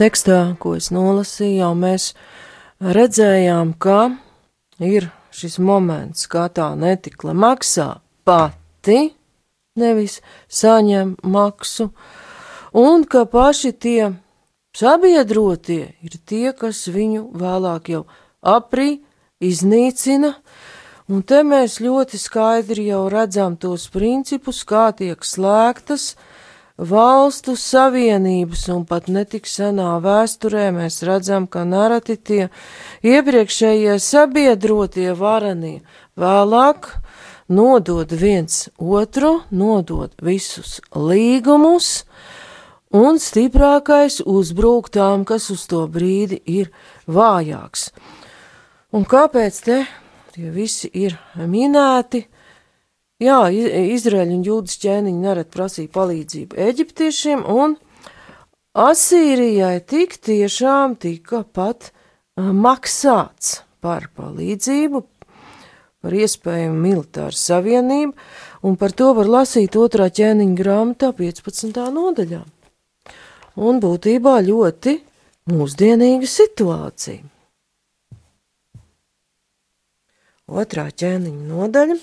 Tekstā, 0.00 0.56
ko 0.60 0.74
es 0.78 0.88
nolasīju, 0.94 1.60
jau 1.60 1.74
mēs 1.76 2.12
redzējām, 2.80 3.74
ka 3.82 3.98
ir 4.80 5.10
šis 5.36 5.58
moments, 5.62 6.24
kā 6.30 6.48
tā 6.52 6.72
netikla 6.78 7.34
maksā 7.36 8.00
pati, 8.24 9.12
nevis 9.80 10.18
saņem 10.48 11.14
maksu, 11.22 11.90
un 12.72 13.04
ka 13.04 13.26
paši 13.28 13.72
tie 13.76 14.10
sabiedrotie 14.76 15.94
ir 16.00 16.18
tie, 16.24 16.50
kas 16.56 16.86
viņu 16.88 17.28
vēlāk 17.36 17.92
jau 17.92 18.04
aprī 18.40 19.02
iznīcina, 19.44 20.34
un 21.10 21.22
te 21.26 21.44
mēs 21.44 21.80
ļoti 21.84 22.20
skaidri 22.20 22.88
jau 22.88 23.04
redzam 23.12 23.56
tos 23.60 23.88
principus, 23.92 24.64
kā 24.64 24.90
tiek 24.96 25.24
slēgtas, 25.26 26.14
uh, 26.14 26.29
valstu 26.80 27.56
savienības, 27.60 28.64
un 28.72 28.84
pat 28.88 29.10
netik 29.12 29.48
senā 29.48 29.98
vēsturē 30.00 30.70
mēs 30.72 31.02
redzam, 31.04 31.46
ka 31.46 31.66
narati 31.68 32.16
tie 32.16 32.48
iepriekšējie 33.04 33.98
sabiedrotie 34.00 35.12
varanie 35.16 35.80
vēlāk 36.16 36.88
nodod 37.52 38.12
viens 38.16 38.68
otru, 38.78 39.42
nodod 39.50 40.14
visus 40.24 40.78
līgumus, 40.96 42.06
un 42.96 43.20
stiprākais 43.20 44.20
uzbrūk 44.24 44.90
tām, 44.94 45.26
kas 45.28 45.50
uz 45.52 45.66
to 45.70 45.84
brīdi 45.90 46.40
ir 46.46 46.72
vājāks. 47.06 47.90
Un 48.96 49.04
kāpēc 49.06 49.62
te 49.66 49.82
tie 50.34 50.50
visi 50.50 50.90
ir 50.94 51.18
minēti? 51.36 52.24
Jā, 53.20 53.50
Izraēļu 53.52 54.38
un 54.38 54.44
jūdas 54.46 54.78
ķēniņi 54.80 55.20
nerad 55.20 55.50
prasīja 55.52 55.90
palīdzību 55.92 56.56
eģiptiešiem, 56.70 57.42
un 57.44 57.74
Asīrijai 58.80 59.80
tik 59.84 60.14
tiešām 60.24 60.94
tika 61.02 61.42
pat 61.42 61.90
maksāts 62.38 63.58
par 63.84 64.06
palīdzību, 64.16 65.02
par 66.00 66.16
iespējamu 66.16 66.78
militāru 66.80 67.36
savienību, 67.36 68.14
un 68.64 68.78
par 68.80 68.94
to 68.96 69.10
var 69.18 69.28
lasīt 69.28 69.76
otrā 69.76 70.06
ķēniņa 70.08 70.56
grāmatā 70.56 71.10
15. 71.18 71.82
nodaļā. 71.96 72.40
Un 73.60 73.82
būtībā 73.82 74.38
ļoti 74.46 74.96
mūsdienīga 75.50 76.30
situācija. 76.30 77.20
Otrā 80.50 80.86
ķēniņa 80.88 81.44
nodaļa 81.50 81.98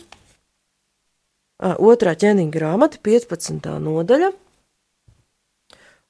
otrā 1.59 2.13
ķēniņa 2.17 2.53
grāmata, 2.53 2.99
15. 3.03 3.69
nodaļa 3.81 4.31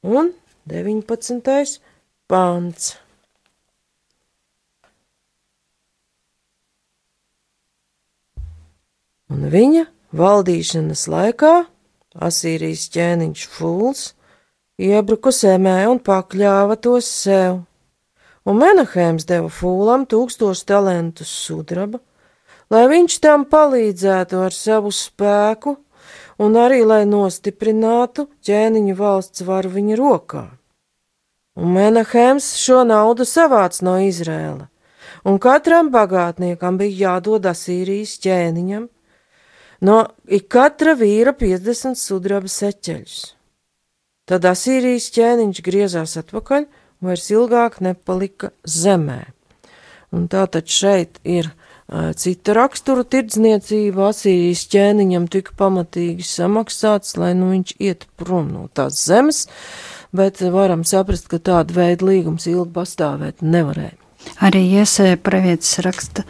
un 0.08 0.34
19. 0.68 1.80
pants. 2.28 2.96
Un 9.28 9.50
viņa 9.52 9.88
valdīšanas 10.16 11.08
laikā 11.12 11.56
Asīrijas 12.18 12.88
ķēniņš 12.96 13.42
Fuls 13.54 14.04
iebruka 14.82 15.34
zemē 15.36 15.84
un 15.92 16.00
pakļāva 16.02 16.78
tos 16.82 17.10
sev, 17.24 17.60
un 18.48 18.60
Menahēms 18.62 19.28
deva 19.30 19.52
Fūlam 19.54 20.08
tūkstošu 20.10 20.66
talentus 20.70 21.30
sudraba, 21.30 22.00
lai 22.74 22.86
viņš 22.92 23.20
tam 23.24 23.46
palīdzētu 23.50 24.40
ar 24.46 24.56
savu 24.56 24.92
spēku 24.94 25.78
un 26.44 26.58
arī 26.60 26.84
lai 26.86 27.04
nostiprinātu 27.10 28.28
ķēniņu 28.46 28.96
valsts 28.98 29.46
varu 29.48 29.74
viņa 29.74 30.00
rokā. 30.00 30.46
Un 31.58 31.74
Menahēms 31.74 32.52
šo 32.62 32.84
naudu 32.86 33.26
savāc 33.26 33.80
no 33.82 33.96
Izrēla, 34.06 34.68
un 35.26 35.40
katram 35.42 35.90
bagātniekam 35.94 36.78
bija 36.78 37.16
jādod 37.16 37.48
Asīrijas 37.50 38.20
ķēniņam 38.22 38.86
no 39.82 39.98
katra 40.50 40.94
vīra 40.98 41.34
50 41.38 41.98
sudraba 41.98 42.50
seķeļus. 42.52 43.18
Tad 44.28 44.46
Asīrijas 44.46 45.10
ķēniņš 45.16 45.64
griezās 45.66 46.18
atpakaļ 46.20 46.68
un 46.68 47.10
vairs 47.10 47.30
ilgāk 47.32 47.80
nepalika 47.82 48.52
zemē. 48.68 49.24
Un 50.14 50.28
tātad 50.32 50.70
šeit 50.72 51.20
ir 51.24 51.50
Cita 51.88 52.52
rakstura 52.52 53.06
tirdzniecība 53.08 54.10
Asīrijas 54.10 54.66
ķēniņam 54.74 55.30
tika 55.32 55.54
pamatīgi 55.56 56.26
samaksāts, 56.28 57.16
lai 57.16 57.32
nu 57.40 57.54
viņš 57.54 57.78
iet 57.80 58.04
prom 58.20 58.50
no 58.52 58.66
tās 58.76 59.00
zemes, 59.08 59.46
bet 60.12 60.44
varam 60.52 60.84
saprast, 60.84 61.30
ka 61.32 61.40
tāda 61.40 61.78
veida 61.78 62.10
līgums 62.10 62.50
ilgi 62.52 62.74
pastāvēt 62.76 63.40
nevarēja. 63.40 63.96
Arī 64.44 64.66
iesēja 64.82 65.16
pravietis 65.24 65.80
raksta 65.86 66.26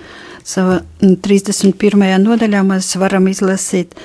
savā 0.48 0.78
31. 1.02 2.06
nodaļā, 2.22 2.62
mēs 2.70 2.94
varam 3.02 3.26
izlasīt 3.32 3.98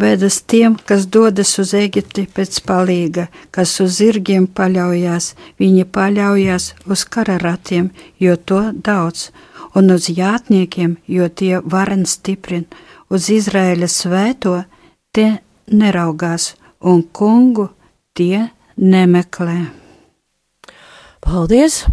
bēdas 0.00 0.40
tiem, 0.48 0.78
kas 0.88 1.04
dodas 1.04 1.52
uz 1.60 1.74
Eģipti 1.76 2.24
pēc 2.32 2.62
palīga, 2.64 3.28
kas 3.54 3.76
uz 3.84 4.00
zirgiem 4.00 4.48
paļaujās, 4.48 5.34
viņi 5.60 5.84
paļaujās 5.84 6.72
uz 6.88 7.04
kararatiem, 7.04 7.92
jo 8.24 8.40
to 8.40 8.70
daudz 8.72 9.28
un 9.74 9.90
uz 9.94 10.08
jātniekiem, 10.10 10.96
jo 11.06 11.28
tie 11.28 11.58
varen 11.60 12.04
stiprina, 12.06 12.66
uz 13.10 13.28
Izraēļa 13.32 13.88
svēto 13.90 14.56
tie 15.14 15.38
neraugās, 15.70 16.54
un 16.80 17.02
kungu 17.12 17.68
tie 18.14 18.48
nemeklē. 18.76 19.58
Paldies! 21.24 21.84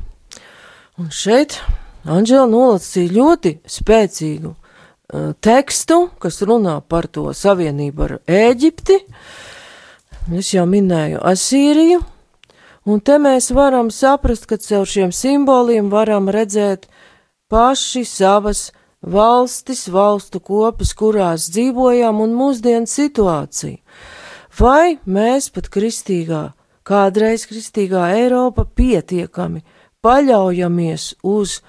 Un 1.00 1.08
šeit 1.10 1.56
Anģela 2.02 2.48
nolasīja 2.50 3.14
ļoti 3.14 3.52
spēcīgu 3.70 4.50
uh, 4.52 5.32
tekstu, 5.42 6.10
kas 6.22 6.42
runā 6.46 6.80
par 6.82 7.08
to 7.08 7.30
savienību 7.38 8.08
ar 8.08 8.14
Ēģipti. 8.26 8.98
Es 10.38 10.52
jau 10.54 10.66
minēju 10.70 11.22
Asīriju, 11.32 12.02
un 12.90 13.02
te 13.06 13.18
mēs 13.22 13.52
varam 13.54 13.90
saprast, 13.94 14.48
ka 14.50 14.58
caur 14.62 14.90
šiem 14.90 15.14
simboliem 15.14 15.90
varam 15.94 16.30
redzēt 16.34 16.91
paši 17.52 18.06
savas 18.08 18.70
valstis, 19.02 19.88
valstu 19.92 20.40
kopas, 20.40 20.94
kurās 20.98 21.50
dzīvojām, 21.52 22.22
un 22.24 22.36
mūsdienu 22.38 22.88
situāciju. 22.88 23.80
Vai 24.60 24.98
mēs 25.08 25.50
pat 25.54 25.70
kristīgā, 25.72 26.52
kādreiz 26.88 27.48
kristīgā 27.50 28.10
Eiropa 28.18 28.66
pietiekami 28.66 29.64
paļaujamies 30.04 31.16
uz 31.24 31.62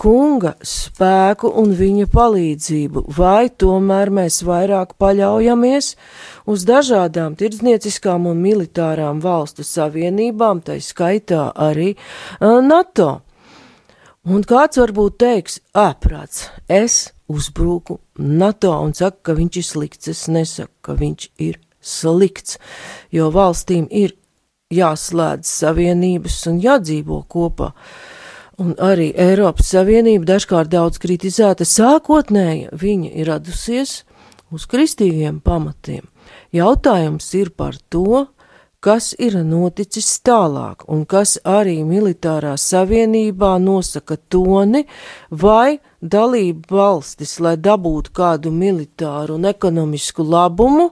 kunga 0.00 0.52
spēku 0.66 1.48
un 1.62 1.72
viņa 1.76 2.08
palīdzību, 2.12 3.04
vai 3.16 3.48
tomēr 3.48 4.12
mēs 4.12 4.42
vairāk 4.44 4.96
paļaujamies 5.00 5.94
uz 6.50 6.66
dažādām 6.68 7.38
tirdznieciskām 7.40 8.28
un 8.28 8.42
militārām 8.42 9.22
valstu 9.24 9.64
savienībām, 9.64 10.60
tai 10.66 10.80
skaitā 10.84 11.48
arī 11.56 11.94
NATO. 12.40 13.20
Un 14.28 14.42
kāds 14.44 14.76
varbūt 14.76 15.14
teiks, 15.16 15.54
āprāts, 15.72 16.50
es 16.68 17.14
uzbruku 17.30 18.02
NATO 18.20 18.74
un 18.84 18.92
saka, 18.92 19.16
ka 19.30 19.36
viņš 19.38 19.56
ir 19.56 19.64
slikts. 19.64 20.10
Es 20.12 20.26
nesaku, 20.28 20.74
ka 20.84 20.96
viņš 20.98 21.28
ir 21.40 21.56
slikts, 21.80 22.58
jo 23.08 23.30
valstīm 23.32 23.86
ir 23.88 24.12
jāslēdz 24.76 25.48
savienības 25.48 26.36
un 26.52 26.60
jādzīvo 26.60 27.22
kopā. 27.32 27.70
Un 28.60 28.74
arī 28.76 29.08
Eiropas 29.16 29.72
Savienība 29.72 30.34
dažkārt 30.34 30.68
daudz 30.68 31.00
kritizēta 31.00 31.64
sākotnēji, 31.64 32.68
viņa 32.76 33.14
ir 33.16 33.30
radusies 33.32 34.02
uz 34.52 34.66
kristīgiem 34.68 35.40
pamatiem. 35.40 36.04
Jautājums 36.52 37.32
ir 37.40 37.54
par 37.56 37.80
to, 37.88 38.26
kas 38.84 39.12
ir 39.20 39.36
noticis 39.44 40.08
tālāk 40.24 40.86
un 40.88 41.04
kas 41.08 41.36
arī 41.44 41.80
militārā 41.84 42.54
savienībā 42.60 43.56
nosaka 43.60 44.16
toni 44.32 44.86
vai 45.30 45.80
dalību 46.00 46.76
valstis, 46.76 47.36
lai 47.44 47.56
dabūtu 47.60 48.14
kādu 48.16 48.52
militāru 48.52 49.36
un 49.36 49.44
ekonomisku 49.50 50.24
labumu, 50.24 50.90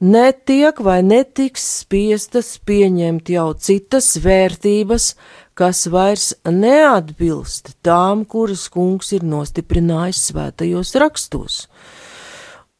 netiek 0.00 0.80
vai 0.80 1.02
netiks 1.04 1.66
spiestas 1.82 2.56
pieņemt 2.64 3.28
jau 3.36 3.52
citas 3.54 4.14
vērtības, 4.24 5.12
kas 5.54 5.84
vairs 5.92 6.32
neatbilst 6.48 7.76
tām, 7.84 8.24
kuras 8.24 8.70
kungs 8.72 9.12
ir 9.12 9.28
nostiprinājis 9.28 10.30
svētajos 10.32 10.96
rakstos. 11.02 11.66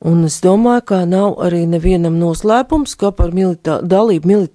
Un 0.02 0.24
es 0.26 0.40
domāju, 0.42 0.82
ka 0.90 1.04
nav 1.06 1.36
arī 1.46 1.60
nevienam 1.70 2.16
noslēpums, 2.18 2.96
ka 2.98 3.12
par 3.14 3.30
militā, 3.30 3.78
dalību 3.86 4.48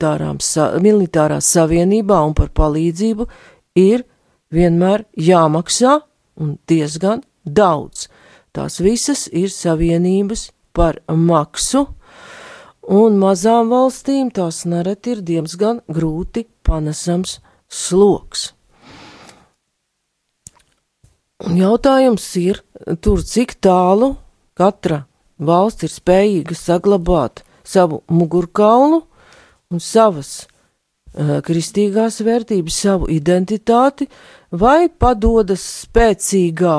sa, 0.43 0.73
militārā 0.83 1.39
savienībā 1.39 2.19
un 2.27 2.33
par 2.35 2.49
palīdzību 2.51 3.27
ir 3.79 4.03
vienmēr 4.51 5.05
jāmaksā 5.15 6.01
un 6.43 6.57
diezgan 6.67 7.23
daudz. 7.45 8.09
Tās 8.51 8.81
visas 8.83 9.29
ir 9.31 9.47
savienības 9.47 10.51
par 10.75 10.99
maksu, 11.07 11.87
un 12.83 13.15
mazām 13.17 13.71
valstīm 13.71 14.31
tās 14.35 14.65
nereti 14.65 15.15
ir 15.15 15.23
diezgan 15.23 15.79
grūti 15.87 16.43
panesams 16.61 17.39
sloks. 17.71 18.51
Un 21.47 21.55
jautājums 21.55 22.33
ir 22.35 22.65
tur, 22.99 23.23
cik 23.23 23.61
tālu 23.63 24.17
katra 24.57 25.05
valsts 25.39 25.87
ir 25.87 25.93
spējīga 25.93 26.57
saglabāt 26.57 27.43
savu 27.67 28.01
mugurkaulu 28.09 29.01
un 29.71 29.83
savas 29.83 30.45
uh, 30.45 31.39
kristīgās 31.45 32.21
vērtības, 32.23 32.77
savu 32.87 33.09
identitāti, 33.11 34.07
vai 34.51 34.87
padodas 34.89 35.65
spēcīgā 35.83 36.77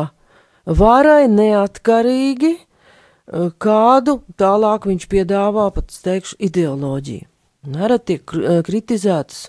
varai 0.78 1.28
neatkarīgi, 1.32 2.54
uh, 2.56 3.50
kādu 3.60 4.20
tālāk 4.40 4.88
viņš 4.88 5.08
piedāvā, 5.12 5.68
pat 5.74 5.92
teikšu, 6.04 6.38
ideoloģiju. 6.48 7.26
Nerad 7.68 8.04
tiek 8.06 8.22
kritizētas 8.64 9.48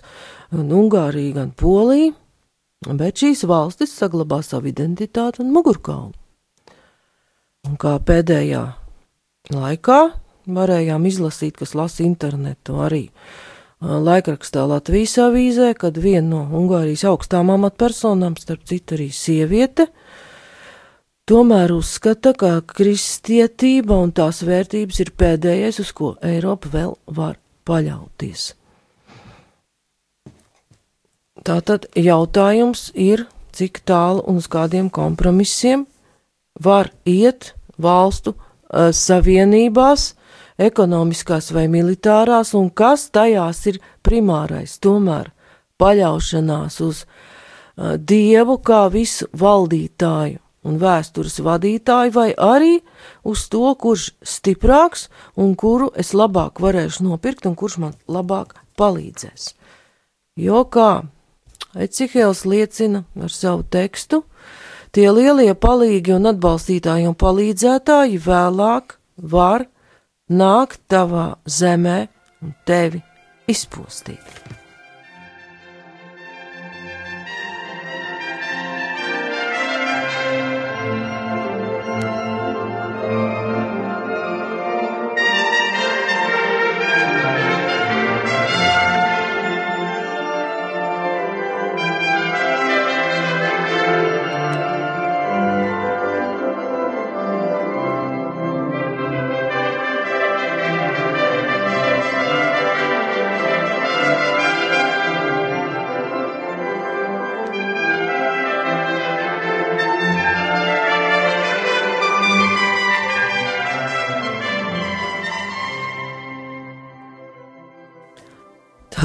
gan 0.50 0.72
Ungārija, 0.74 1.36
gan 1.38 1.52
Polija, 1.56 2.10
bet 2.98 3.22
šīs 3.22 3.46
valstis 3.48 3.94
saglabā 3.96 4.40
savu 4.44 4.68
identitāti 4.72 5.40
un 5.44 5.52
mugurkaulu. 5.54 6.12
Un 7.68 7.76
kā 7.80 7.94
pēdējā 8.02 8.64
laikā 9.54 10.00
varējām 10.50 11.06
izlasīt, 11.06 11.56
kas 11.60 11.74
lasa 11.78 12.04
internetu 12.04 12.80
arī 12.82 13.08
laikrakstā 13.80 14.66
Latvijas 14.68 15.16
avīzē, 15.24 15.72
kad 15.78 15.96
viena 15.96 16.28
no 16.28 16.40
Ungārijas 16.60 17.06
augstām 17.08 17.50
amatpersonām, 17.54 18.36
starp 18.36 18.66
citu 18.68 18.96
arī 18.98 19.08
sieviete, 19.14 19.88
tomēr 21.30 21.72
uzskata, 21.72 22.34
ka 22.36 22.60
kristietība 22.66 23.96
un 24.04 24.12
tās 24.12 24.42
vērtības 24.44 25.00
ir 25.00 25.12
pēdējais, 25.16 25.80
uz 25.80 25.92
ko 25.96 26.14
Eiropa 26.20 26.72
vēl 26.72 26.96
var 27.06 27.38
paļauties. 27.68 28.50
Tātad 31.40 31.86
jautājums 31.96 32.90
ir, 32.92 33.24
cik 33.56 33.80
tālu 33.88 34.20
un 34.28 34.42
uz 34.42 34.48
kādiem 34.50 34.90
kompromisiem 34.92 35.86
var 36.60 36.90
iet 37.08 37.54
valstu 37.80 38.34
savienībās, 38.72 40.14
ekonomiskās 40.60 41.50
vai 41.56 41.66
militārās, 41.72 42.54
un 42.54 42.70
kas 42.70 43.08
tajās 43.10 43.64
ir 43.70 43.80
primārais. 44.06 44.78
Tomēr 44.78 45.32
paļaušanās 45.80 46.80
uz 46.84 47.04
uh, 47.04 47.96
dievu 47.96 48.58
kā 48.62 48.84
visu 48.92 49.28
valdītāju 49.32 50.40
un 50.68 50.76
vēstures 50.80 51.38
vadītāju, 51.40 52.12
vai 52.12 52.30
arī 52.36 52.74
uz 53.24 53.46
to, 53.52 53.64
kurš 53.80 54.10
stiprāks 54.20 55.08
un 55.40 55.54
kuru 55.56 55.88
es 55.96 56.12
labāk 56.12 56.60
varēšu 56.60 57.06
nopirkt 57.06 57.48
un 57.48 57.56
kurš 57.56 57.78
man 57.80 57.96
labāk 58.08 58.58
palīdzēs. 58.76 59.54
Jo 60.36 60.64
kā 60.68 61.06
Ecihēls 61.70 62.42
liecina 62.50 63.04
ar 63.14 63.30
savu 63.30 63.62
tekstu, 63.62 64.24
Tie 64.90 65.06
lielie 65.14 65.52
palīgi 65.54 66.16
un 66.16 66.26
atbalstītāji 66.32 67.06
un 67.06 67.14
palīdzētāji 67.18 68.18
vēlāk 68.24 68.96
var 69.34 69.68
nākt 70.30 70.82
tavā 70.90 71.26
zemē 71.46 71.98
un 72.42 72.56
tevi 72.66 73.02
izpostīt. 73.50 74.59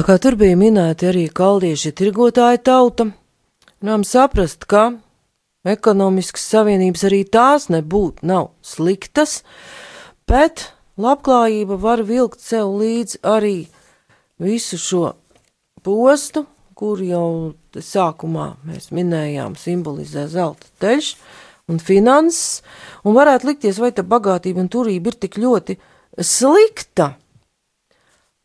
Kā 0.06 0.20
tur 0.22 0.36
bija 0.38 0.54
minēti 0.54 1.08
arī 1.08 1.24
kaldieši 1.34 1.90
tirgotāja 1.98 2.60
tauta, 2.62 3.08
varam 3.82 4.04
saprast, 4.06 4.62
ka 4.70 4.92
ekonomiskas 5.66 6.44
savienības 6.52 7.02
arī 7.08 7.24
tās 7.26 7.66
nebūtu 7.74 8.28
nav 8.30 8.52
sliktas, 8.62 9.40
bet 10.30 10.68
labklājība 10.94 11.80
var 11.82 12.04
vilkt 12.06 12.38
sev 12.38 12.70
līdzi 12.78 13.24
arī 13.26 13.56
visu 14.38 14.78
šo 14.78 15.04
postu, 15.82 16.46
kur 16.78 17.02
jau 17.02 17.56
sākumā 17.74 18.52
mēs 18.68 18.92
minējām, 18.94 19.58
simbolizē 19.58 20.28
zelta 20.30 20.70
teļš 20.86 21.14
un 21.66 21.82
finanses, 21.82 22.60
un 23.02 23.18
varētu 23.18 23.50
likties, 23.50 23.82
vai 23.82 23.90
ta 23.90 24.06
bagātība 24.06 24.62
un 24.62 24.70
turība 24.70 25.10
ir 25.10 25.22
tik 25.26 25.40
ļoti 25.42 25.80
slikta, 26.22 27.16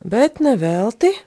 bet 0.02 0.42
nevelti 0.42 1.20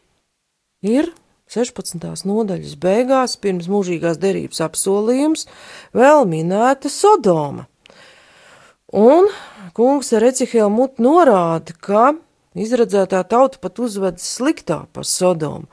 ir 0.85 1.11
16. 1.51 2.25
nodaļas 2.29 2.75
beigās, 2.81 3.37
pirms 3.40 3.68
mūžīgās 3.70 4.18
derības 4.20 4.62
apsolījums, 4.64 5.47
vēl 5.97 6.25
minēta 6.29 6.90
Sodoma. 6.92 7.68
Un 8.94 9.29
kungs 9.75 10.12
ar 10.14 10.29
Ecihēlu 10.31 10.70
mutu 10.73 11.05
norāda, 11.05 11.75
ka 11.75 12.12
izredzētā 12.55 13.25
tauta 13.27 13.59
pat 13.62 13.81
uzvedas 13.83 14.27
sliktāk 14.37 14.87
par 14.94 15.07
Sodomu, 15.09 15.66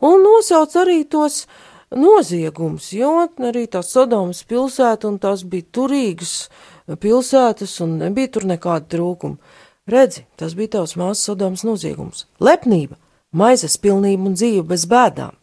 un 0.00 0.22
nosauc 0.24 0.76
arī 0.78 1.02
tos 1.10 1.44
noziegums, 1.90 2.92
jo 2.94 3.26
arī 3.50 3.66
tā 3.70 3.82
Sodomas 3.86 4.44
pilsēta 4.46 5.10
un 5.10 5.18
tās 5.22 5.42
bija 5.42 5.66
turīgas 5.74 6.34
pilsētas 7.02 7.76
un 7.84 7.98
nebija 8.04 8.36
tur 8.36 8.46
nekāda 8.50 8.86
trūkuma. 8.94 9.58
Redzi, 9.90 10.24
tas 10.38 10.54
bija 10.54 10.76
tavs 10.78 10.94
māsas 11.00 11.26
Sodomas 11.26 11.64
noziegums. 11.66 12.26
Lepnība, 12.38 12.98
maizes 13.32 13.76
pilnība 13.78 14.30
un 14.30 14.36
dzīve 14.38 14.66
bez 14.72 14.86
bēdām. 14.90 15.36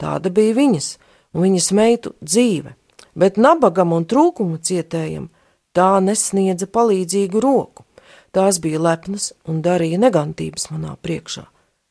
Tāda 0.00 0.32
bija 0.32 0.56
viņas 0.56 0.94
un 1.34 1.44
viņas 1.46 1.68
meitu 1.76 2.14
dzīve, 2.20 2.74
bet 3.14 3.38
nabagam 3.40 3.92
un 3.96 4.06
trūkumu 4.08 4.58
cietējam 4.62 5.28
tā 5.76 5.92
nesniedza 6.04 6.66
palīdzīgu 6.66 7.42
roku. 7.42 7.84
Tās 8.30 8.60
bija 8.62 8.78
lepnas 8.78 9.32
un 9.50 9.62
darīja 9.62 9.98
negantības 9.98 10.70
manā 10.70 10.94
priekšā. 11.02 11.44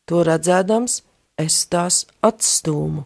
To 0.08 0.24
redzēdams, 0.24 1.02
es 1.40 1.66
tās 1.72 2.06
atstūmu. 2.26 3.04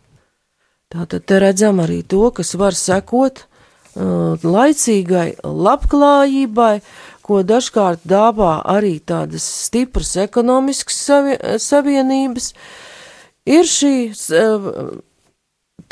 Tātad 0.94 1.26
te 1.26 1.40
redzam 1.42 1.82
arī 1.82 2.04
to, 2.06 2.28
kas 2.30 2.54
var 2.62 2.78
sekot 2.78 3.42
uh, 3.44 4.38
laicīgai 4.38 5.42
labklājībai, 5.42 6.76
ko 7.24 7.42
dažkārt 7.48 8.04
dāvā 8.08 8.58
arī 8.68 8.98
tādas 9.00 9.46
stipras 9.68 10.16
ekonomiskas 10.20 11.00
savi, 11.08 11.38
savienības, 11.62 12.52
ir 13.48 13.68
šī 13.70 13.96
uh, 14.12 14.70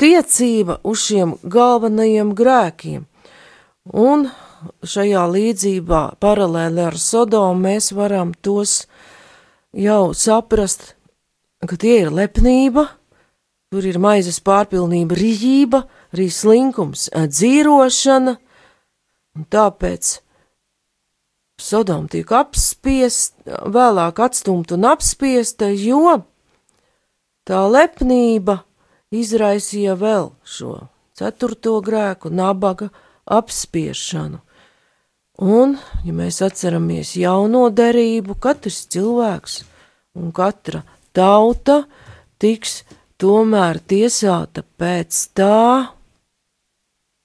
tiecība 0.00 0.78
uz 0.84 1.06
šiem 1.06 1.36
galvenajiem 1.42 2.34
grēkiem. 2.36 3.04
Un 3.92 4.28
šajā 4.86 5.22
līdzībā 5.32 6.02
paralēli 6.22 6.84
ar 6.86 6.98
Sodomu 7.00 7.64
mēs 7.64 7.90
varam 7.96 8.32
tos 8.34 8.84
jau 9.74 10.12
saprast, 10.14 10.92
ka 11.66 11.78
tie 11.78 12.02
ir 12.04 12.12
lepnība, 12.14 12.86
tur 13.72 13.86
ir 13.88 13.98
maizes 14.02 14.38
pārpilnība, 14.44 15.16
rīība, 15.18 15.84
arī 16.12 16.28
slinkums, 16.30 17.08
dzīrošana, 17.10 18.36
un 19.38 19.48
tāpēc 19.50 20.18
Sodoma 21.62 22.10
tiek 22.10 22.30
apspiest, 22.34 23.36
vēlāk 23.46 24.18
atstumta 24.24 24.76
un 24.76 24.88
apspiesta, 24.90 25.70
jo 25.70 26.18
tā 27.46 27.62
lepnība 27.70 28.62
izraisīja 29.14 29.94
vēl 29.98 30.32
šo 30.42 30.88
ceturto 31.18 31.76
grēku, 31.84 32.32
nabaga 32.32 32.90
apspiešanu. 33.26 34.40
Un, 35.42 35.76
ja 36.04 36.14
mēs 36.14 36.42
atceramies 36.44 37.14
jauno 37.18 37.66
derību, 37.72 38.36
katrs 38.42 38.84
cilvēks 38.92 39.62
un 40.18 40.32
katra 40.34 40.82
tauta 41.16 41.82
tiks 42.42 42.82
tomēr 43.22 43.80
tiesāta 43.88 44.64
pēc 44.78 45.18
tā, 45.38 45.94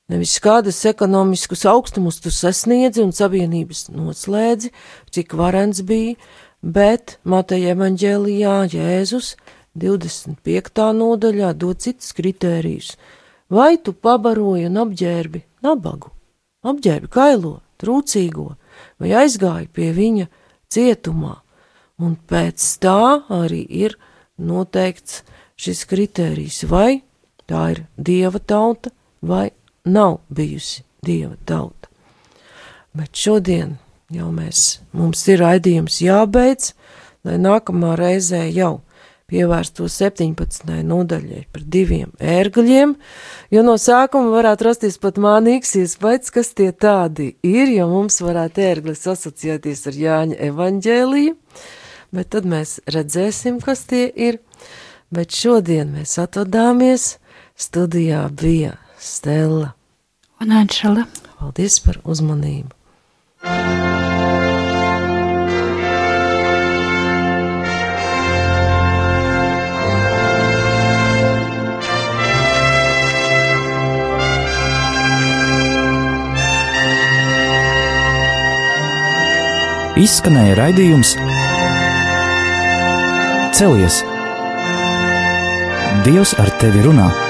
Nevis 0.07 0.37
kādas 0.39 0.77
ekonomiskus 0.87 1.65
augstumus 1.67 2.21
tu 2.23 2.31
sasniedzi 2.31 3.01
un 3.03 3.09
savienības 3.11 3.89
noslēdzi, 3.91 4.69
cik 5.11 5.33
varens 5.35 5.81
bija, 5.83 6.15
bet 6.63 7.17
Mateja 7.27 7.73
evaņģēlijā 7.75 8.53
Jēzus 8.71 9.33
25. 9.75 10.85
nodaļā 10.95 11.51
dod 11.59 11.83
citas 11.83 12.15
kritērijus. 12.15 12.93
Vai 13.51 13.75
tu 13.83 13.91
pabaroji 13.91 14.69
un 14.69 14.79
apģērbi 14.85 15.43
nabagu, 15.67 16.13
apģērbi 16.63 17.11
kailo, 17.11 17.57
trūcīgo, 17.83 18.47
vai 19.03 19.11
aizgāji 19.25 19.67
pie 19.75 19.91
viņa 19.91 20.29
cietumā, 20.71 21.35
un 21.99 22.15
pēc 22.15 22.63
tā 22.79 23.27
arī 23.27 23.65
ir 23.83 23.99
noteikts 24.39 25.25
šis 25.59 25.83
kritērijs, 25.91 26.63
vai 26.71 27.01
tā 27.43 27.67
ir 27.75 27.85
dieva 27.99 28.39
tauta 28.39 28.95
vai 29.19 29.49
nav 29.87 30.19
bijusi 30.29 30.83
dieva 31.05 31.35
tauta. 31.45 31.89
Bet 32.97 33.15
šodien 33.15 33.77
jau 34.13 34.31
mēs, 34.33 34.79
mums 34.95 35.23
ir 35.31 35.41
raidījums 35.43 36.01
jābeidz, 36.03 36.73
lai 37.27 37.37
nākamā 37.41 37.95
reizē 37.99 38.45
jau 38.49 38.77
pievērstu 39.27 39.89
17. 39.91 40.69
nodaļai 40.87 41.41
par 41.51 41.63
diviem 41.67 42.13
ērgļiem, 42.23 42.93
jo 43.51 43.63
no 43.67 43.75
sākuma 43.81 44.31
varētu 44.31 44.69
rasties 44.69 44.95
pat 45.03 45.19
mānīgs 45.19 45.75
iespējas, 45.81 46.31
kas 46.31 46.53
tie 46.55 46.69
tādi 46.71 47.33
ir, 47.43 47.67
jo 47.75 47.89
mums 47.91 48.21
varētu 48.23 48.63
ērglis 48.69 49.03
asociēties 49.11 49.83
ar 49.91 49.99
Jāņa 50.05 50.39
evaņģēliju, 50.47 51.35
bet 52.15 52.31
tad 52.37 52.47
mēs 52.47 52.77
redzēsim, 52.87 53.59
kas 53.63 53.83
tie 53.91 54.07
ir. 54.07 54.39
Bet 55.11 55.35
šodien 55.35 55.91
mēs 55.95 56.17
atvadāmies, 56.23 57.17
studijā 57.55 58.25
bija 58.31 58.77
Stela 59.07 59.73
un 60.41 60.51
Anšela. 60.51 61.05
Paldies 61.37 61.79
par 61.79 61.99
uzmanību! 62.03 62.73
Izskanēja 79.97 80.57
raidījums 80.59 81.15
Celies! 83.57 84.03
Dievs 86.05 86.35
ar 86.37 86.53
tevi 86.61 86.85
runā! 86.85 87.26